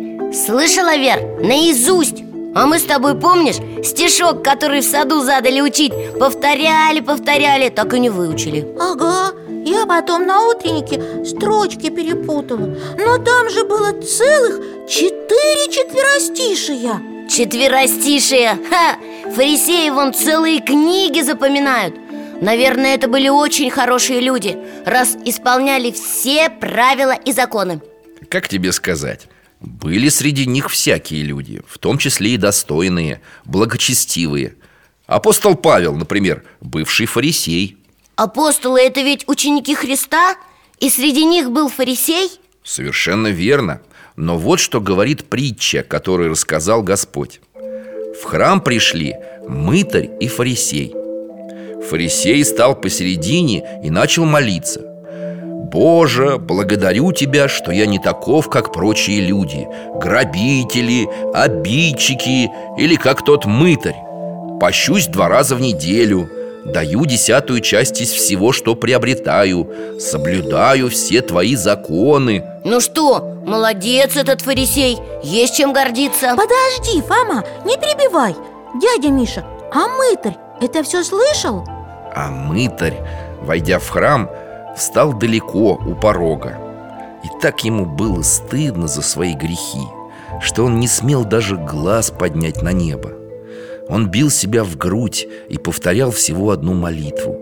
[0.47, 1.41] Слышала, Вер?
[1.43, 2.23] Наизусть
[2.55, 5.93] А мы с тобой, помнишь, стишок, который в саду задали учить?
[6.19, 8.67] Повторяли, повторяли, так и не выучили.
[8.81, 9.33] Ага,
[9.65, 12.75] я потом на утреннике строчки перепутала.
[12.97, 17.01] Но там же было целых четыре четверостишия.
[17.29, 18.97] Четверостишие Ха!
[19.35, 21.95] Фарисеи вон целые книги запоминают.
[22.41, 24.57] Наверное, это были очень хорошие люди
[24.87, 27.81] Раз исполняли все правила и законы.
[28.31, 29.29] Как тебе сказать?
[29.61, 34.55] Были среди них всякие люди, в том числе и достойные, благочестивые.
[35.07, 37.77] Апостол Павел, например, бывший фарисей.
[38.14, 40.37] Апостолы– это ведь ученики Христа?
[40.79, 42.31] И среди них был фарисей?
[42.62, 43.81] Совершенно верно.
[44.14, 47.40] Но вот что говорит притча, которую рассказал Господь.
[47.55, 49.14] В храм пришли
[49.49, 50.94] мытарь и фарисей.
[51.88, 54.88] Фарисей стал посередине и начал молиться
[55.64, 59.68] Боже, благодарю Тебя, что я не таков, как прочие люди.
[59.97, 63.97] Грабители, обидчики или как тот мытарь.
[64.61, 66.29] Пощусь два раза в неделю
[66.64, 74.40] Даю десятую часть из всего, что приобретаю Соблюдаю все твои законы Ну что, молодец этот
[74.40, 78.35] фарисей Есть чем гордиться Подожди, Фома, не перебивай.
[78.81, 81.64] Дядя Миша, а мытарь это все слышал?
[82.14, 82.97] А мытарь,
[83.40, 84.29] войдя в храм,
[84.79, 86.57] встал далеко у порога.
[87.25, 89.83] И так ему было стыдно за свои грехи
[90.41, 93.12] Что он не смел даже глаз поднять на небо.
[93.88, 97.37] Он бил себя в грудь и повторял всего одну молитву.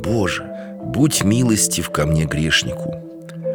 [0.00, 0.50] Боже,
[0.82, 2.94] будь милостив ко мне грешнику!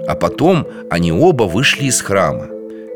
[0.08, 2.48] А потом они оба вышли из храма.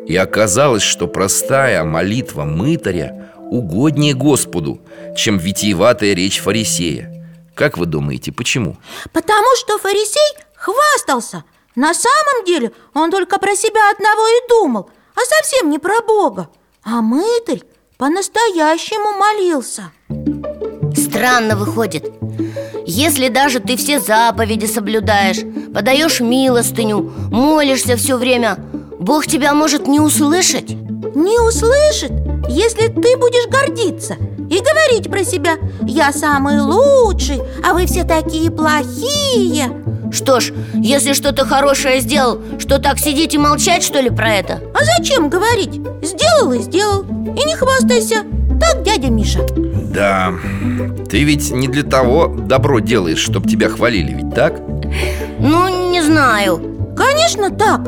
[0.07, 4.81] И оказалось, что простая молитва мытаря угоднее Господу,
[5.15, 7.12] чем витиеватая речь фарисея
[7.55, 8.77] как вы думаете, почему?
[9.11, 11.43] Потому что фарисей хвастался.
[11.75, 16.49] На самом деле он только про себя одного и думал А совсем не про Бога.
[16.83, 17.63] А мытарь
[17.97, 19.91] по-настоящему молился.
[20.95, 22.11] Странно выходит.
[22.85, 25.41] Если даже ты все заповеди соблюдаешь
[25.73, 28.57] Подаешь милостыню, молишься все время
[29.03, 32.13] Бог тебя может не услышать Не услышит,
[32.47, 34.15] если ты будешь гордиться
[34.49, 39.71] и говорить про себя Я самый лучший, а вы все такие плохие
[40.09, 44.61] Что ж, если что-то хорошее сделал, что так сидеть и молчать, что ли, про это?
[44.73, 45.81] А зачем говорить?
[46.01, 48.23] Сделал и сделал И не хвастайся
[48.61, 49.45] Так, дядя Миша?
[49.93, 50.31] Да,
[51.09, 54.61] ты ведь не для того добро делаешь, чтобы тебя хвалили, ведь так?
[55.39, 57.81] Ну, не знаю Конечно так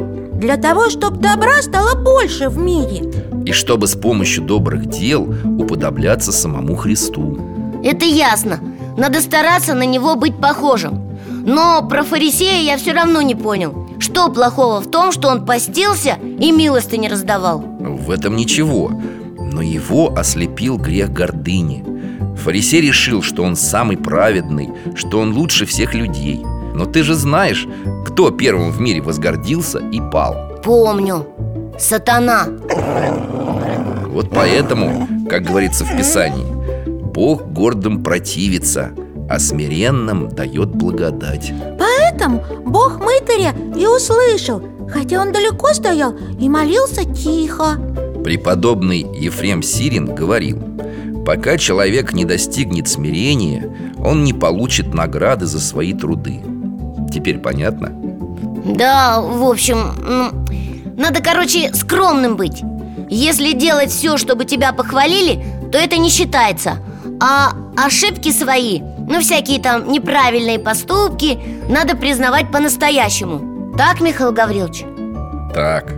[0.45, 3.11] Для того, чтобы добра стало больше в мире.
[3.47, 7.39] И чтобы с помощью добрых дел уподобляться самому Христу.
[7.83, 8.59] Это ясно.
[8.95, 11.17] Надо стараться на него быть похожим.
[11.47, 13.87] Но про фарисея я все равно не понял.
[13.97, 17.61] Что плохого в том, что он постился и милости не раздавал?
[17.79, 18.91] В этом ничего.
[19.39, 21.83] Но его ослепил грех гордыни.
[22.43, 27.67] Фарисей решил, что он самый праведный Что он лучше всех людей Но ты же знаешь,
[28.05, 30.59] кто первым в мире возгордился и пал.
[30.61, 31.25] Помню.
[31.79, 32.47] Сатана.
[34.07, 36.45] Вот поэтому, как говорится в Писании
[37.13, 38.91] Бог гордым противится,
[39.29, 47.03] а смиренным дает благодать Поэтому Бог мытаря и услышал Хотя он далеко стоял и молился
[47.05, 47.77] тихо.
[48.23, 50.61] Преподобный Ефрем Сирин говорил
[51.25, 56.41] Пока человек не достигнет смирения, он не получит награды за свои труды
[57.15, 57.93] Теперь понятно?
[58.65, 60.31] Да, в общем, ну,
[60.97, 62.61] надо, короче, скромным быть.
[63.09, 66.79] Если делать все, чтобы тебя похвалили, то это не считается.
[67.21, 73.73] А ошибки свои, ну всякие там неправильные поступки Надо признавать по-настоящему.
[73.77, 74.83] Так, Михаил Гаврилович?
[75.53, 75.93] Так.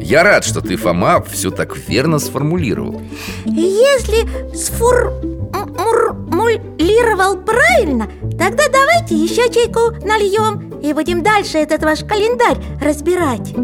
[0.00, 3.00] Я рад, что ты, Фома, все так верно сформулировал.
[3.44, 13.54] Если сформулировал правильно Тогда давайте еще чайку нальем И будем дальше этот ваш календарь разбирать.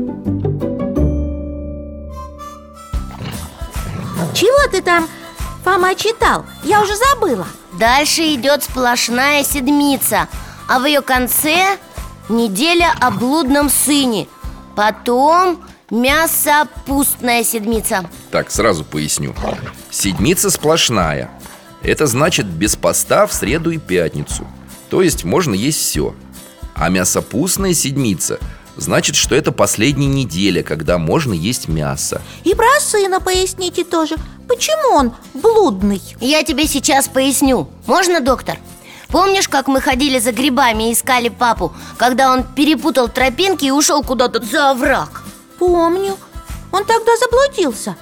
[4.33, 5.09] Чего ты там,
[5.65, 6.45] Фома, читал?
[6.63, 7.47] Я уже забыла.
[7.79, 10.29] Дальше идет сплошная седмица
[10.69, 11.79] А в ее конце
[12.29, 14.29] неделя о блудном сыне
[14.77, 18.09] Потом мясопустная седмица.
[18.31, 19.35] Так, сразу поясню.
[19.91, 21.31] Седмица сплошная.
[21.83, 24.47] Это значит без поста в среду и пятницу
[24.91, 26.15] То есть можно есть все
[26.75, 28.39] А мясопустная седмица
[28.77, 32.23] Значит, что это последняя неделя, когда можно есть мясо.
[32.45, 34.17] И про сына поясните тоже.
[34.49, 36.01] Почему он блудный?
[36.19, 37.69] Я тебе сейчас поясню.
[37.87, 38.59] Можно, доктор?
[39.09, 44.03] Помнишь, как мы ходили за грибами и искали папу Когда он перепутал тропинки и ушел
[44.03, 45.25] куда-то за овраг?
[45.59, 46.17] Помню.
[46.73, 47.97] Он тогда заблудился.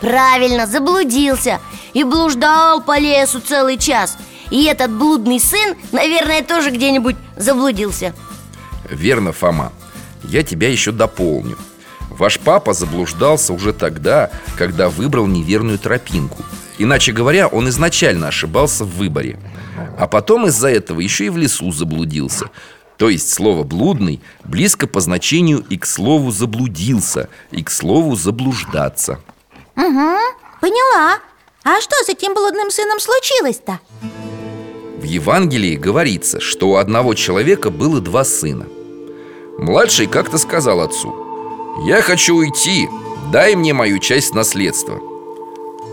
[0.00, 1.60] Правильно, заблудился
[1.92, 4.16] И блуждал по лесу целый час
[4.54, 8.14] И этот блудный сын, наверное, тоже где-нибудь заблудился.
[8.88, 9.72] Верно, Фома.
[10.22, 11.58] Я тебя еще дополню.
[12.08, 16.44] Ваш папа заблуждался уже тогда, когда выбрал неверную тропинку.
[16.78, 19.40] Иначе говоря, он изначально ошибался в выборе.
[19.98, 22.48] А потом из-за этого еще и в лесу заблудился.
[22.96, 29.18] То есть слово «блудный» близко по значению и к слову «заблудился», и к слову «заблуждаться»
[29.74, 30.16] Угу,
[30.60, 31.18] поняла.
[31.64, 33.80] А что с этим блудным сыном случилось-то?
[35.04, 38.64] В Евангелии говорится, что у одного человека было два сына.
[39.58, 41.14] Младший как-то сказал отцу
[41.86, 42.88] «Я хочу уйти,
[43.30, 44.98] дай мне мою часть наследства»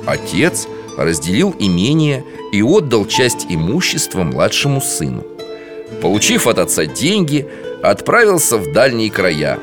[0.07, 0.65] Отец
[0.97, 5.25] разделил имение и отдал часть имущества младшему сыну.
[6.01, 7.45] Получив от отца деньги,
[7.83, 9.59] отправился в дальние края.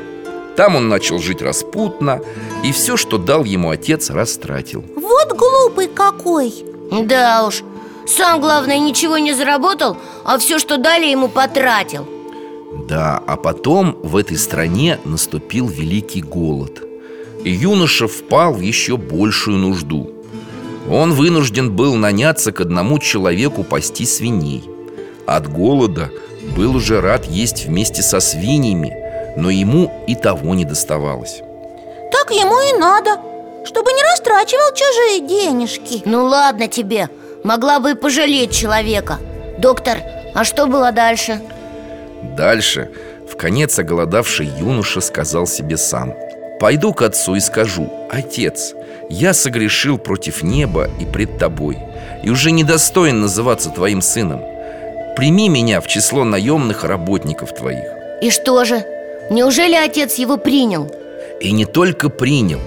[0.59, 2.21] Там он начал жить распутно
[2.65, 4.85] И все, что дал ему отец, растратил.
[4.95, 6.53] Вот глупый какой!
[6.91, 7.63] Да уж,
[8.09, 12.07] сам, главное, ничего не заработал А все, что дали, ему потратил.
[12.89, 16.83] Да, а потом в этой стране наступил великий голод.
[17.45, 20.11] И юноша впал в еще большую нужду.
[20.91, 24.65] Он вынужден был наняться к одному человеку пасти свиней.
[25.27, 26.11] От голода
[26.57, 28.95] был уже рад есть вместе со свиньями
[29.37, 31.43] Но ему и того не доставалось.
[32.11, 33.21] Так ему и надо
[33.67, 36.03] Чтобы не растрачивал чужие денежки.
[36.07, 37.11] Ну ладно тебе,
[37.45, 39.19] могла бы и пожалеть человека
[39.59, 39.99] Доктор,
[40.35, 41.41] а что было дальше?
[42.37, 42.91] Дальше
[43.31, 46.15] в конец оголодавший юноша сказал себе сам
[46.61, 48.75] Пойду к отцу и скажу Отец,
[49.11, 51.79] я согрешил против неба и пред тобой
[52.23, 54.43] И уже недостоин называться твоим сыном
[55.17, 57.87] Прими меня в число наемных работников твоих
[58.23, 58.85] И что же?
[59.31, 60.91] Неужели отец его принял?
[61.41, 62.61] И не только принял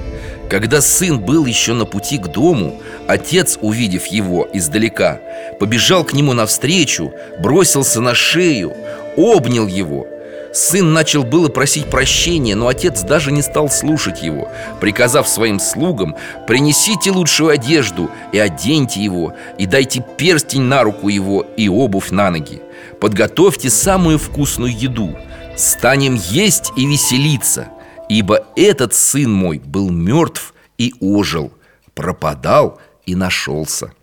[0.52, 5.22] Когда сын был еще на пути к дому Отец, увидев его издалека
[5.62, 8.76] Побежал к нему навстречу Бросился на шею
[9.16, 10.06] Обнял его.
[10.54, 14.50] Сын начал было просить прощения, но отец даже не стал слушать его
[14.82, 21.46] Приказав своим слугам Принесите лучшую одежду и оденьте его И дайте перстень на руку его
[21.56, 22.62] и обувь на ноги.
[23.00, 25.16] Подготовьте самую вкусную еду.
[25.56, 27.70] Станем есть и веселиться
[28.12, 31.54] Ибо этот сын мой был мертв и ожил
[31.96, 33.94] Пропадал и нашелся.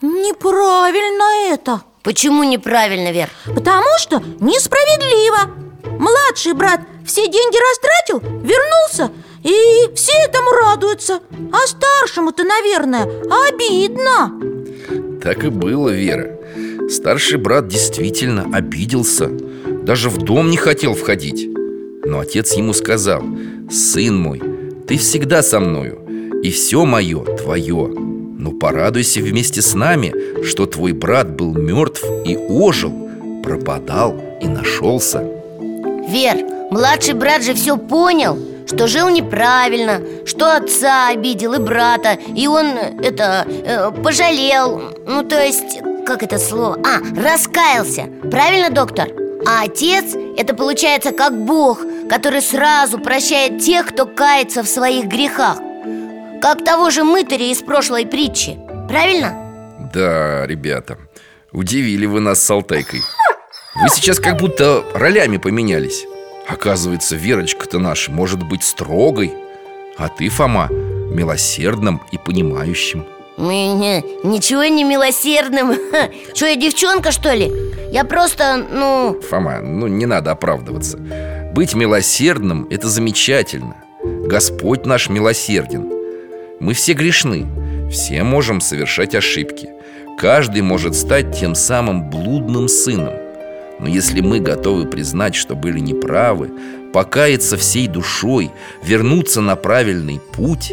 [0.00, 1.82] Неправильно это.
[2.02, 3.28] Почему неправильно, Вер?
[3.44, 5.50] Потому что несправедливо.
[5.98, 11.20] Младший брат все деньги растратил, вернулся И все этому радуются.
[11.52, 13.02] А старшему-то, наверное,
[13.48, 14.32] обидно.
[15.22, 16.38] Так и было, Вера.
[16.88, 19.28] Старший брат действительно обиделся.
[19.28, 21.57] Даже в дом не хотел входить
[22.08, 23.22] Но отец ему сказал
[23.70, 24.40] Сын мой,
[24.86, 26.00] ты всегда со мною
[26.42, 32.34] И все мое твое Но порадуйся вместе с нами Что твой брат был мертв и
[32.34, 33.10] ожил
[33.42, 35.18] Пропадал и нашелся
[36.08, 36.38] Вер,
[36.70, 42.68] младший брат же все понял Что жил неправильно Что отца обидел и брата И он,
[43.02, 44.80] это, э, пожалел.
[45.06, 46.78] Ну, то есть, как это слово?
[46.86, 48.08] А, раскаялся.
[48.30, 49.08] Правильно, доктор?
[49.46, 55.58] А отец– это получается как Бог Который сразу прощает тех, кто кается в своих грехах.
[56.40, 58.58] Как того же мытаря из прошлой притчи.
[58.88, 59.36] Правильно?
[59.92, 60.96] Да, ребята,
[61.52, 63.02] удивили вы нас с Алтайкой.
[63.74, 66.06] Вы сейчас как будто ролями поменялись.
[66.48, 69.34] Оказывается, Верочка-то наша может быть строгой
[69.98, 73.04] А ты, Фома, милосердным и понимающим.
[73.36, 75.74] Не, ничего не милосердным.
[76.34, 77.52] Что, я девчонка, что ли?
[77.92, 79.20] Я просто, ну...
[79.28, 80.98] Фома, ну не надо оправдываться
[81.58, 83.74] Быть милосердным– это замечательно.
[84.04, 85.90] Господь наш милосерден.
[86.60, 87.48] Мы все грешны
[87.90, 89.68] Все можем совершать ошибки.
[90.20, 93.12] Каждый может стать тем самым блудным сыном.
[93.80, 96.52] Но если мы готовы признать, что были неправы
[96.92, 98.52] Покаяться всей душой
[98.84, 100.72] Вернуться на правильный путь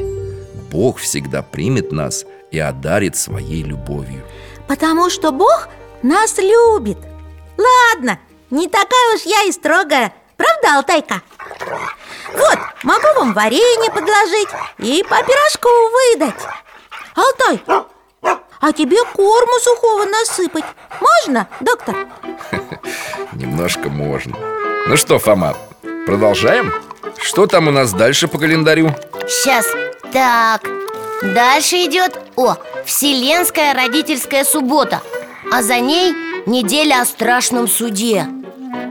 [0.71, 4.23] Бог всегда примет нас и одарит своей любовью.
[4.67, 5.67] Потому что Бог
[6.03, 6.99] нас любит.
[7.57, 8.19] Ладно,
[8.51, 11.21] не такая уж я и строгая Правда, Алтайка?
[12.33, 16.41] Вот, могу вам варенье подложить и по пирожку выдать
[17.15, 17.63] Алтай,
[18.59, 20.65] а тебе корму сухого насыпать
[20.99, 21.95] можно, доктор?
[23.33, 24.35] Немножко можно
[24.87, 25.55] Ну что, Фома,
[26.05, 26.73] Продолжаем?
[27.21, 28.93] Что там у нас дальше по календарю?
[29.27, 29.65] Сейчас,
[30.11, 30.61] так
[31.21, 32.55] Дальше идет, о,
[32.85, 35.01] Вселенская родительская суббота
[35.51, 36.13] А за ней
[36.45, 38.27] неделя о страшном суде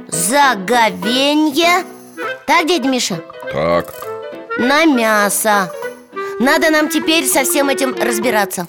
[0.09, 1.84] Заговенье.
[2.46, 3.22] Так, дядя Миша?
[3.52, 3.94] Так,
[4.59, 5.72] На мясо.
[6.40, 8.66] Надо нам теперь со всем этим разбираться.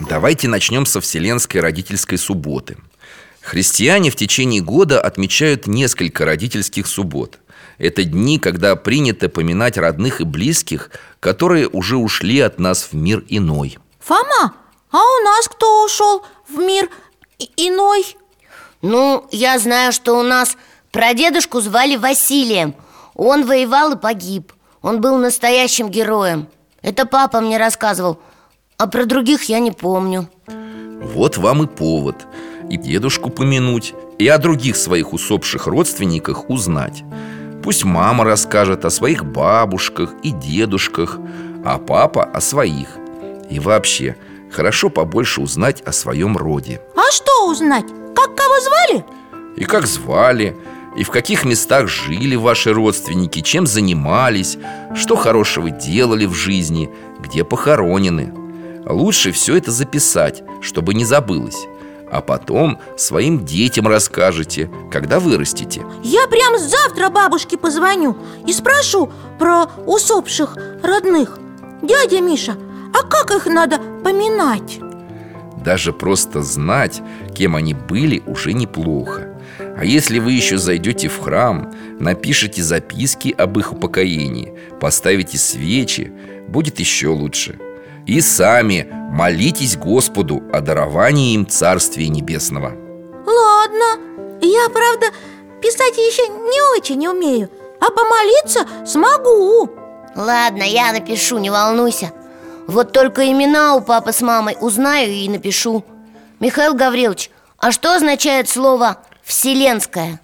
[0.00, 2.76] Давайте начнем со Вселенской родительской субботы.
[3.40, 7.38] Христиане в течение года отмечают несколько родительских суббот.
[7.78, 10.90] Это дни, когда принято поминать родных и близких,
[11.20, 13.78] которые уже ушли от нас в мир иной.
[14.00, 14.54] Фома,
[14.90, 16.88] а у нас кто ушел в мир
[17.56, 18.16] иной?
[18.86, 20.56] Ну, я знаю, что у нас
[20.92, 22.76] прадедушку звали Василием.
[23.16, 24.52] Он воевал и погиб.
[24.80, 26.46] Он был настоящим героем.
[26.82, 28.20] Это папа мне рассказывал.
[28.78, 30.28] А про других я не помню.
[31.02, 32.26] Вот вам и повод
[32.70, 37.02] И дедушку помянуть И о других своих усопших родственниках узнать.
[37.64, 41.18] Пусть мама расскажет о своих бабушках и дедушках
[41.64, 42.96] А папа о своих.
[43.50, 44.16] И вообще,
[44.56, 47.84] хорошо побольше узнать о своем роде А что узнать?
[48.14, 49.04] Как кого звали?
[49.56, 50.56] И как звали,
[50.96, 54.56] и в каких местах жили ваши родственники, чем занимались,
[54.94, 56.90] что хорошего делали в жизни,
[57.20, 58.32] где похоронены.
[58.86, 61.66] Лучше все это записать, чтобы не забылось.
[62.10, 65.84] А потом своим детям расскажете, когда вырастете.
[66.02, 71.38] Я прям завтра бабушке позвоню и спрошу про усопших родных
[71.82, 72.56] Дядя Миша,
[72.92, 74.78] а как их надо поминать?
[75.64, 77.02] Даже просто знать,
[77.34, 79.36] кем они были, уже неплохо.
[79.76, 86.12] А если вы еще зайдете в храм, напишите записки об их упокоении, поставите свечи,
[86.48, 87.58] будет еще лучше.
[88.06, 92.72] И сами молитесь Господу о даровании им Царствия Небесного.
[93.26, 94.00] Ладно,
[94.40, 95.06] я, правда,
[95.60, 99.68] писать еще не очень умею А помолиться смогу
[100.14, 102.12] Ладно, я напишу, не волнуйся
[102.66, 105.84] Вот только имена у папы с мамой узнаю и напишу
[106.40, 110.20] Михаил Гаврилович, а что означает слово «вселенская»?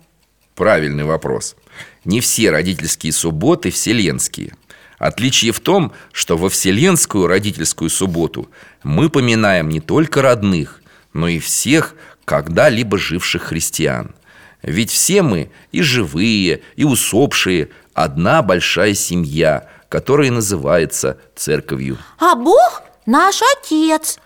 [0.54, 1.56] Правильный вопрос.
[2.04, 4.54] Не все родительские субботы вселенские.
[4.98, 8.48] Отличие в том, что во вселенскую родительскую субботу
[8.82, 10.82] мы поминаем не только родных,
[11.12, 14.14] но и всех когда-либо живших христиан.
[14.62, 21.98] Ведь все мы, и живые, и усопшие, одна большая семья, которая называется церковью.
[22.18, 24.18] А Бог наш Отец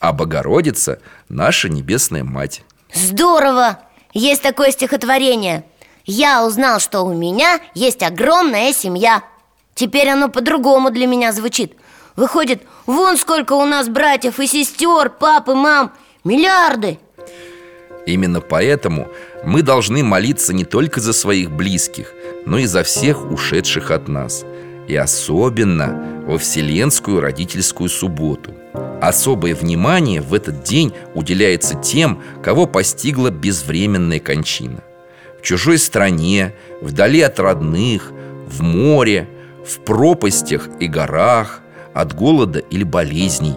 [0.00, 0.98] А Богородица–
[1.28, 2.64] наша Небесная Мать.
[2.92, 3.78] Здорово!
[4.14, 5.64] Есть такое стихотворение
[6.06, 9.22] Я узнал, что у меня есть огромная семья
[9.76, 11.74] Теперь оно по-другому для меня звучит
[12.16, 15.92] Выходит, вон сколько у нас братьев и сестер, пап и мам
[16.24, 16.98] Миллиарды
[18.06, 19.06] Именно поэтому
[19.44, 22.12] мы должны молиться не только за своих близких,
[22.44, 24.44] но и за всех ушедших от нас.
[24.88, 28.54] И особенно во Вселенскую родительскую субботу.
[29.00, 34.82] Особое внимание в этот день уделяется тем, кого постигла безвременная кончина.
[35.38, 38.12] В чужой стране, вдали от родных,
[38.46, 39.28] в море,
[39.64, 41.60] в пропастях и горах,
[41.94, 43.54] от голода или болезней.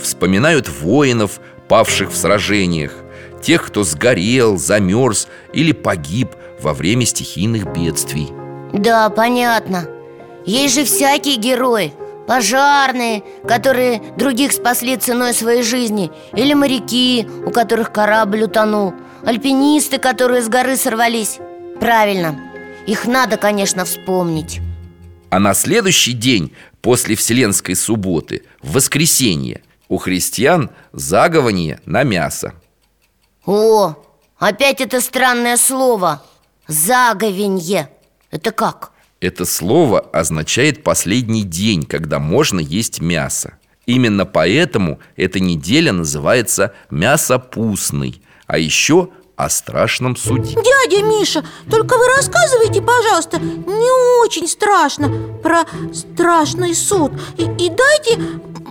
[0.00, 2.92] Вспоминают воинов, павших в сражениях,
[3.42, 8.28] тех, кто сгорел, замерз или погиб во время стихийных бедствий.
[8.72, 9.93] Да, понятно
[10.46, 11.92] Есть же всякие герои.
[12.26, 16.10] Пожарные, которые других спасли ценой своей жизни.
[16.34, 18.94] Или моряки, у которых корабль утонул.
[19.24, 21.38] Альпинисты, которые с горы сорвались.
[21.80, 22.40] Правильно,
[22.86, 24.60] их надо, конечно, вспомнить.
[25.30, 32.54] А на следующий день после Вселенской субботы, в воскресенье, у христиан загование на мясо.
[33.44, 33.94] О,
[34.38, 36.22] опять это странное слово.
[36.66, 37.90] Заговенье.
[38.30, 38.92] Это как?
[39.24, 43.54] Это слово означает последний день, когда можно есть мясо.
[43.86, 50.54] Именно поэтому эта неделя называется мясопустной, а еще о страшном суде.
[50.54, 55.08] Дядя Миша, только вы рассказывайте, пожалуйста, не очень страшно
[55.42, 55.64] Про
[55.94, 58.20] страшный суд И, и дайте,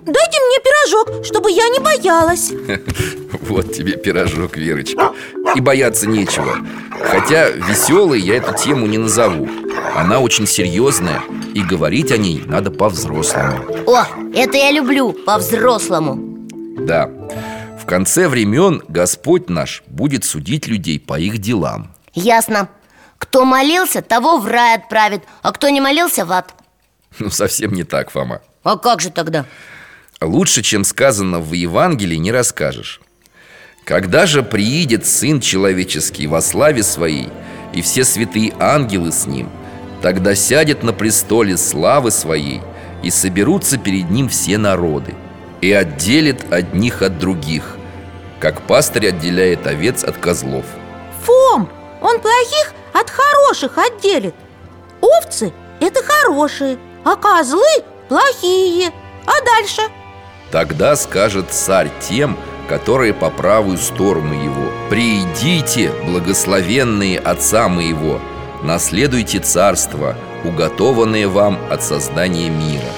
[0.05, 2.51] дайте мне пирожок, чтобы я не боялась
[3.41, 5.11] Вот тебе пирожок, Верочка.
[5.55, 6.57] И бояться нечего.
[7.03, 9.49] Хотя веселой я эту тему не назову.
[9.95, 11.21] Она очень серьезная,
[11.53, 13.65] и говорить о ней надо по-взрослому.
[13.85, 16.47] О, это я люблю, по-взрослому
[16.79, 17.09] Да,
[17.79, 21.93] в конце времен Господь наш будет судить людей по их делам.
[22.13, 22.69] Ясно
[23.17, 26.53] Кто молился, того в рай отправит А кто не молился, в ад
[27.19, 28.41] Ну, совсем не так, Фома.
[28.63, 29.45] А как же тогда?
[30.25, 33.01] Лучше, чем сказано в Евангелии, не расскажешь.
[33.85, 37.29] Когда же приидет Сын Человеческий во славе Своей,
[37.73, 39.49] и все святые ангелы с Ним,
[40.03, 42.61] Тогда сядет на престоле славы своей
[43.03, 45.15] И соберутся перед ним все народы
[45.61, 47.77] И отделит одних от других
[48.41, 50.65] Как пастырь отделяет овец от козлов
[51.25, 51.69] Фом,
[52.01, 54.35] он плохих от хороших отделит
[54.99, 57.63] Овцы– это хорошие, а козлы–
[58.09, 58.91] плохие
[59.25, 59.83] А дальше?
[60.53, 62.37] Тогда скажет царь тем,
[62.69, 68.21] которые по правую сторону его «Приидите, благословенные отца моего,
[68.61, 72.91] наследуйте царство, уготованное вам от создания мира.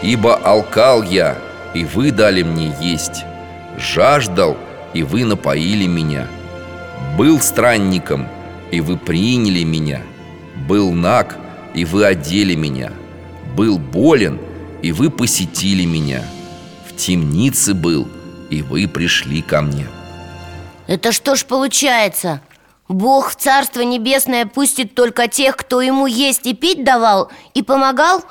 [0.00, 1.36] Ибо алкал я,
[1.74, 3.22] и вы дали мне есть,
[3.76, 4.56] жаждал,
[4.94, 6.26] и вы напоили меня,
[7.18, 8.28] был странником,
[8.70, 10.00] и вы приняли меня,
[10.66, 11.36] был наг,
[11.74, 12.92] и вы одели меня,
[13.54, 14.38] был болен,
[14.80, 16.22] и вы посетили меня,
[16.98, 18.06] темнице был,
[18.50, 19.86] и вы пришли ко мне».
[20.86, 22.40] Это что ж получается?
[22.88, 28.24] Бог в Царство Небесное пустит только тех, кто ему есть и пить давал и помогал?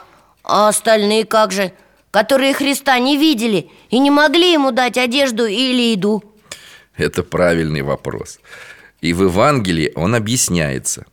[0.43, 1.71] А остальные как же?
[2.09, 6.23] Которые Христа не видели и не могли ему дать одежду или еду?
[6.95, 8.39] Это правильный вопрос.
[9.01, 11.05] И в Евангелии он объясняется.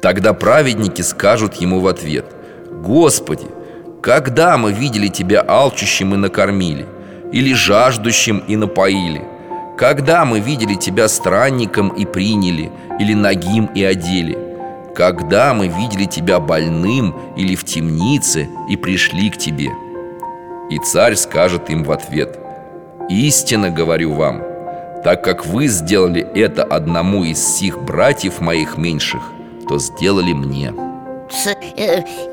[0.00, 2.24] Тогда праведники скажут ему в ответ
[2.70, 3.46] Господи,
[4.04, 6.84] когда мы видели Тебя алчущим и накормили?
[7.32, 9.22] Или жаждущим и напоили?
[9.78, 12.70] Когда мы видели Тебя странником и приняли?
[13.00, 14.36] Или нагим и одели?
[14.94, 19.70] Когда мы видели Тебя больным или в темнице и пришли к Тебе?
[20.68, 22.38] И царь скажет им в ответ
[23.08, 24.42] Истинно говорю вам–
[25.02, 29.22] так как вы сделали это одному из сих братьев моих меньших,
[29.68, 30.72] то сделали мне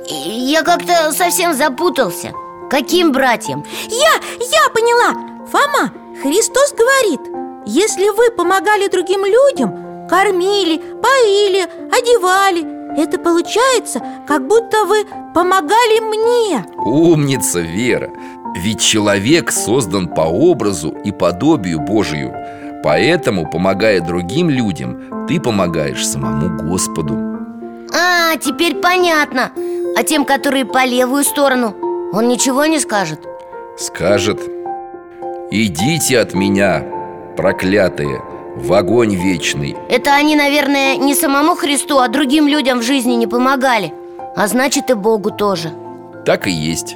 [0.07, 2.33] я как-то совсем запутался.
[2.69, 3.65] Каким братьям?
[3.89, 5.31] Я, я поняла.
[5.51, 7.19] Фома, Христос говорит
[7.65, 16.65] Если вы помогали другим людям Кормили, поили, одевали Это получается, как будто вы помогали мне.
[16.77, 18.09] Умница, Вера.
[18.55, 22.33] Ведь человек создан по образу и подобию Божию.
[22.83, 27.30] Поэтому, помогая другим людям, ты помогаешь самому Господу
[27.93, 29.51] А, теперь понятно.
[29.97, 31.75] А тем, которые по левую сторону
[32.13, 33.19] Он ничего не скажет?
[33.77, 34.39] Скажет
[35.51, 36.85] Идите от меня,
[37.35, 38.21] проклятые,
[38.55, 43.27] в огонь вечный Это они, наверное, не самому Христу, а другим людям в жизни не
[43.27, 43.93] помогали.
[44.35, 45.73] А значит и Богу тоже.
[46.25, 46.95] Так и есть.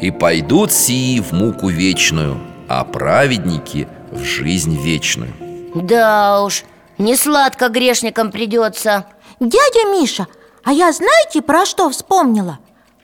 [0.00, 5.32] И пойдут сии в муку вечную А праведники в жизнь вечную.
[5.74, 6.64] Да уж,
[6.98, 9.04] не сладко грешникам придется
[9.42, 10.28] Дядя Миша,
[10.62, 12.60] а я знаете, про что вспомнила?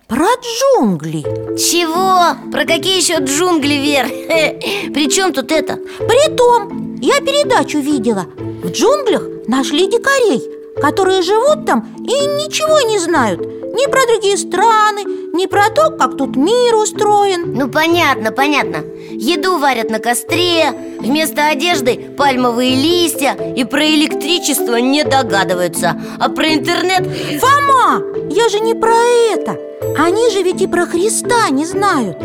[0.07, 1.23] Про джунгли
[1.57, 2.37] Чего?
[2.53, 4.07] Про какие еще джунгли, Вер?
[4.95, 5.81] При чем тут это?
[5.99, 10.41] Притом, я передачу видела В джунглях нашли дикарей
[10.81, 15.05] Которые живут там и ничего не знают Ни про другие страны,
[15.35, 17.55] ни про то, как тут мир устроен.
[17.55, 18.79] Ну понятно, понятно.
[19.13, 25.97] Еду варят на костре Вместо одежды пальмовые листья И про электричество не догадываются.
[26.19, 27.07] А про интернет...
[27.41, 28.97] Фома, я же не про
[29.33, 29.57] это.
[29.97, 32.17] Они же ведь и про Христа не знают.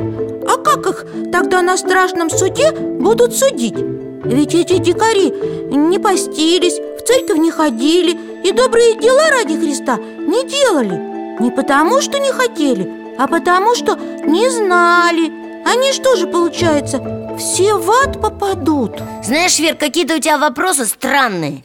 [0.48, 3.78] А как их тогда на страшном суде будут судить?
[3.78, 5.32] Ведь эти дикари
[5.70, 12.02] не постились, в церковь не ходили И добрые дела ради Христа не делали Не потому,
[12.02, 15.32] что не хотели, а потому, что не знали.
[15.66, 19.02] Они что же, получается, все в ад попадут?
[19.24, 21.64] Знаешь, Вер, какие-то у тебя вопросы странные.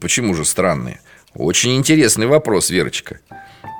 [0.00, 1.00] Почему же странные?
[1.34, 3.20] Очень интересный вопрос, Верочка.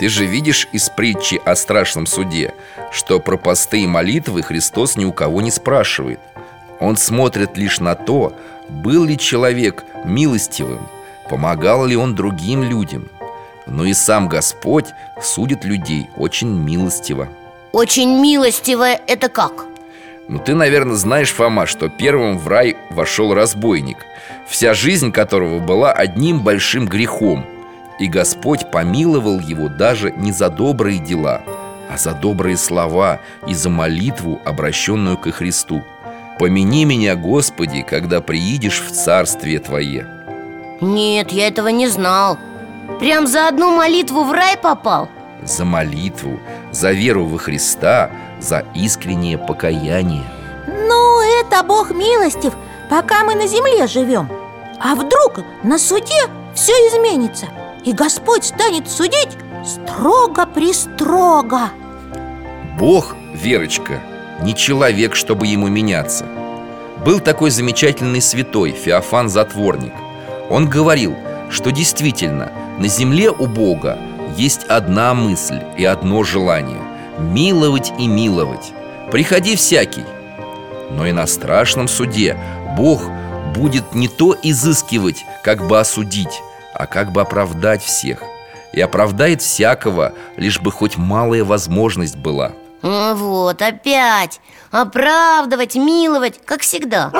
[0.00, 2.54] Ты же видишь из притчи о страшном суде
[2.92, 6.20] Что про посты и молитвы Христос ни у кого не спрашивает.
[6.78, 8.32] Он смотрит лишь на то,
[8.68, 10.86] был ли человек милостивым
[11.28, 13.08] Помогал ли он другим людям
[13.68, 14.86] Но и сам Господь
[15.22, 17.28] судит людей очень милостиво.
[17.72, 19.66] Очень милостивое это как?
[20.28, 23.98] Ну ты, наверное, знаешь, Фома, что первым в рай вошел разбойник
[24.46, 27.46] Вся жизнь которого была одним большим грехом.
[27.98, 31.42] И Господь помиловал его даже не за добрые дела
[31.90, 35.82] А за добрые слова и за молитву, обращенную ко Христу.
[36.38, 40.06] Помяни меня, Господи, когда приидешь в Царствие Твое
[40.80, 42.38] Нет, я этого не знал
[42.98, 45.08] Прям за одну молитву в рай попал?
[45.44, 46.40] За молитву,
[46.72, 48.10] за веру во Христа,
[48.40, 50.24] за искреннее покаяние.
[50.66, 52.54] Ну, это Бог милостив,
[52.90, 54.28] пока мы на земле живем.
[54.80, 57.46] А вдруг на суде все изменится
[57.84, 61.70] И Господь станет судить строго-пристрого
[62.78, 64.00] Бог, Верочка,
[64.40, 66.26] не человек, чтобы ему меняться.
[67.04, 69.92] Был такой замечательный святой Феофан Затворник.
[70.48, 71.14] Он говорил,
[71.50, 73.98] что действительно на земле у Бога
[74.36, 76.80] есть одна мысль и одно желание
[77.18, 78.72] Миловать и миловать.
[79.10, 80.04] Приходи всякий.
[80.90, 82.36] Но и на страшном суде
[82.76, 83.02] Бог
[83.54, 86.40] будет не то изыскивать, как бы осудить
[86.74, 88.22] А как бы оправдать всех.
[88.72, 92.52] И оправдает всякого, лишь бы хоть малая возможность была.
[92.82, 94.40] А Вот, опять!
[94.70, 97.10] Оправдывать, миловать, как всегда.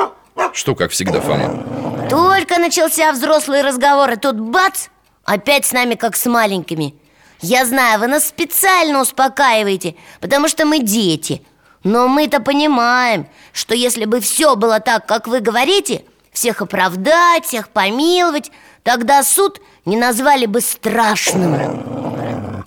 [0.53, 2.07] Что, как всегда, Фома?
[2.09, 4.87] Только начался взрослый разговор, и тут бац!
[5.29, 6.95] Опять с нами, как с маленькими.
[7.39, 11.43] Я знаю, вы нас специально успокаиваете, потому что мы дети.
[11.83, 17.69] Но мы-то понимаем, что если бы все было так, как вы говорите Всех оправдать, всех
[17.69, 18.51] помиловать
[18.81, 22.65] Тогда суд не назвали бы страшным.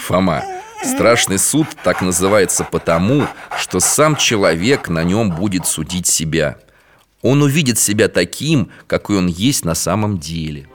[0.00, 0.44] Фома,
[0.84, 3.26] страшный суд так называется потому,
[3.58, 6.58] что сам человек на нем будет судить себя.
[7.22, 10.68] Он увидит себя таким, какой он есть на самом деле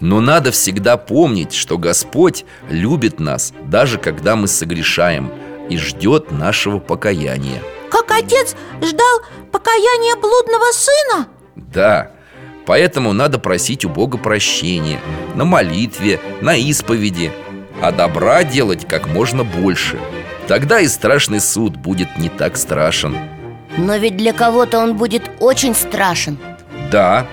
[0.00, 5.32] Но надо всегда помнить, что Господь любит нас, даже когда мы согрешаем
[5.68, 7.62] И ждет нашего покаяния.
[7.90, 9.20] Как отец ждал
[9.52, 11.28] покаяния блудного сына?
[11.56, 12.10] Да,
[12.66, 15.00] поэтому надо просить у Бога прощения
[15.34, 17.32] На молитве, на исповеди
[17.80, 19.98] А добра делать как можно больше.
[20.48, 23.16] Тогда и страшный суд будет не так страшен.
[23.76, 26.38] Но ведь для кого-то он будет очень страшен.
[26.90, 27.26] Да,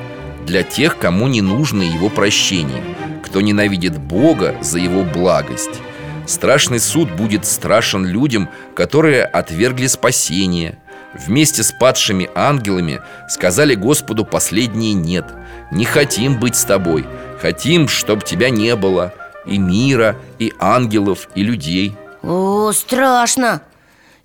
[0.46, 2.84] для тех, кому не нужно его прощение
[3.24, 5.82] Кто ненавидит Бога за его благость.
[6.28, 10.78] Страшный суд будет страшен людям, которые отвергли спасение.
[11.14, 15.26] Вместе с падшими ангелами сказали Господу последнее «нет»
[15.72, 17.06] Не хотим быть с тобой.
[17.42, 19.14] Хотим, чтобы тебя не было
[19.46, 23.62] И мира, и ангелов, и людей О, страшно!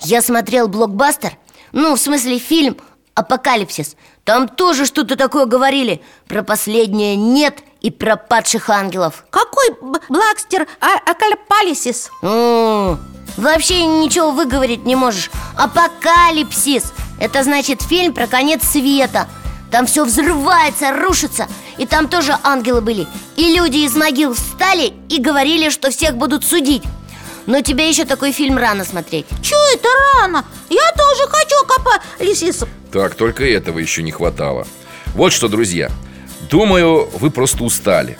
[0.00, 1.32] Я смотрел блокбастер
[1.72, 2.76] Ну, в смысле фильм
[3.14, 3.96] «Апокалипсис»
[4.26, 6.02] Там тоже что-то такое говорили.
[6.26, 9.24] Про последнее «нет» и про падших ангелов.
[9.30, 9.68] Какой
[10.08, 10.66] Блакстер?
[10.80, 12.10] А- Акальпалисис?
[12.22, 12.98] М,
[13.36, 15.30] Вообще ничего выговорить не можешь.
[15.56, 19.28] Апокалипсис Это значит фильм про конец света.
[19.70, 21.46] Там все взрывается, рушится
[21.76, 23.06] И там тоже ангелы были.
[23.36, 26.82] И люди из могил встали и говорили, что всех будут судить
[27.46, 29.88] Но тебе еще такой фильм рано смотреть Чё это
[30.20, 30.44] рано?
[30.68, 34.66] Я тоже хочу Акапалисис Так, только этого еще не хватало.
[35.14, 35.90] Вот что, друзья.
[36.50, 38.18] Думаю, вы просто устали.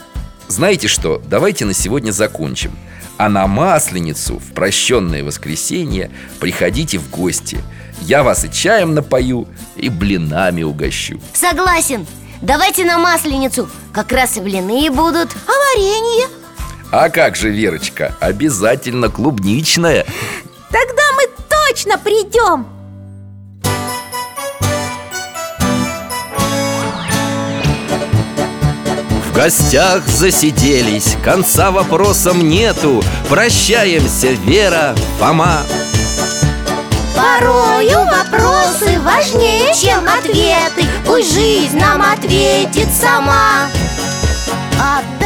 [0.48, 2.76] Знаете что, давайте на сегодня закончим.
[3.18, 7.58] А на Масленицу в прощенное воскресенье Приходите в гости.
[8.02, 11.20] Я вас и чаем напою, и блинами угощу.
[11.32, 12.06] Согласен.
[12.42, 13.68] Давайте на Масленицу.
[13.92, 15.30] Как раз и блины будут.
[15.46, 16.26] А варенье?
[16.92, 20.06] А как же, Верочка, обязательно клубничная?
[20.70, 22.66] Тогда мы точно придем!
[29.24, 33.02] В гостях засиделись, конца вопросам нету.
[33.28, 35.62] Прощаемся, Вера, Фома.
[37.14, 40.86] Порою вопросы важнее, чем ответы.
[41.04, 43.68] Пусть жизнь нам ответит сама.
[44.78, 45.25] О дальнем,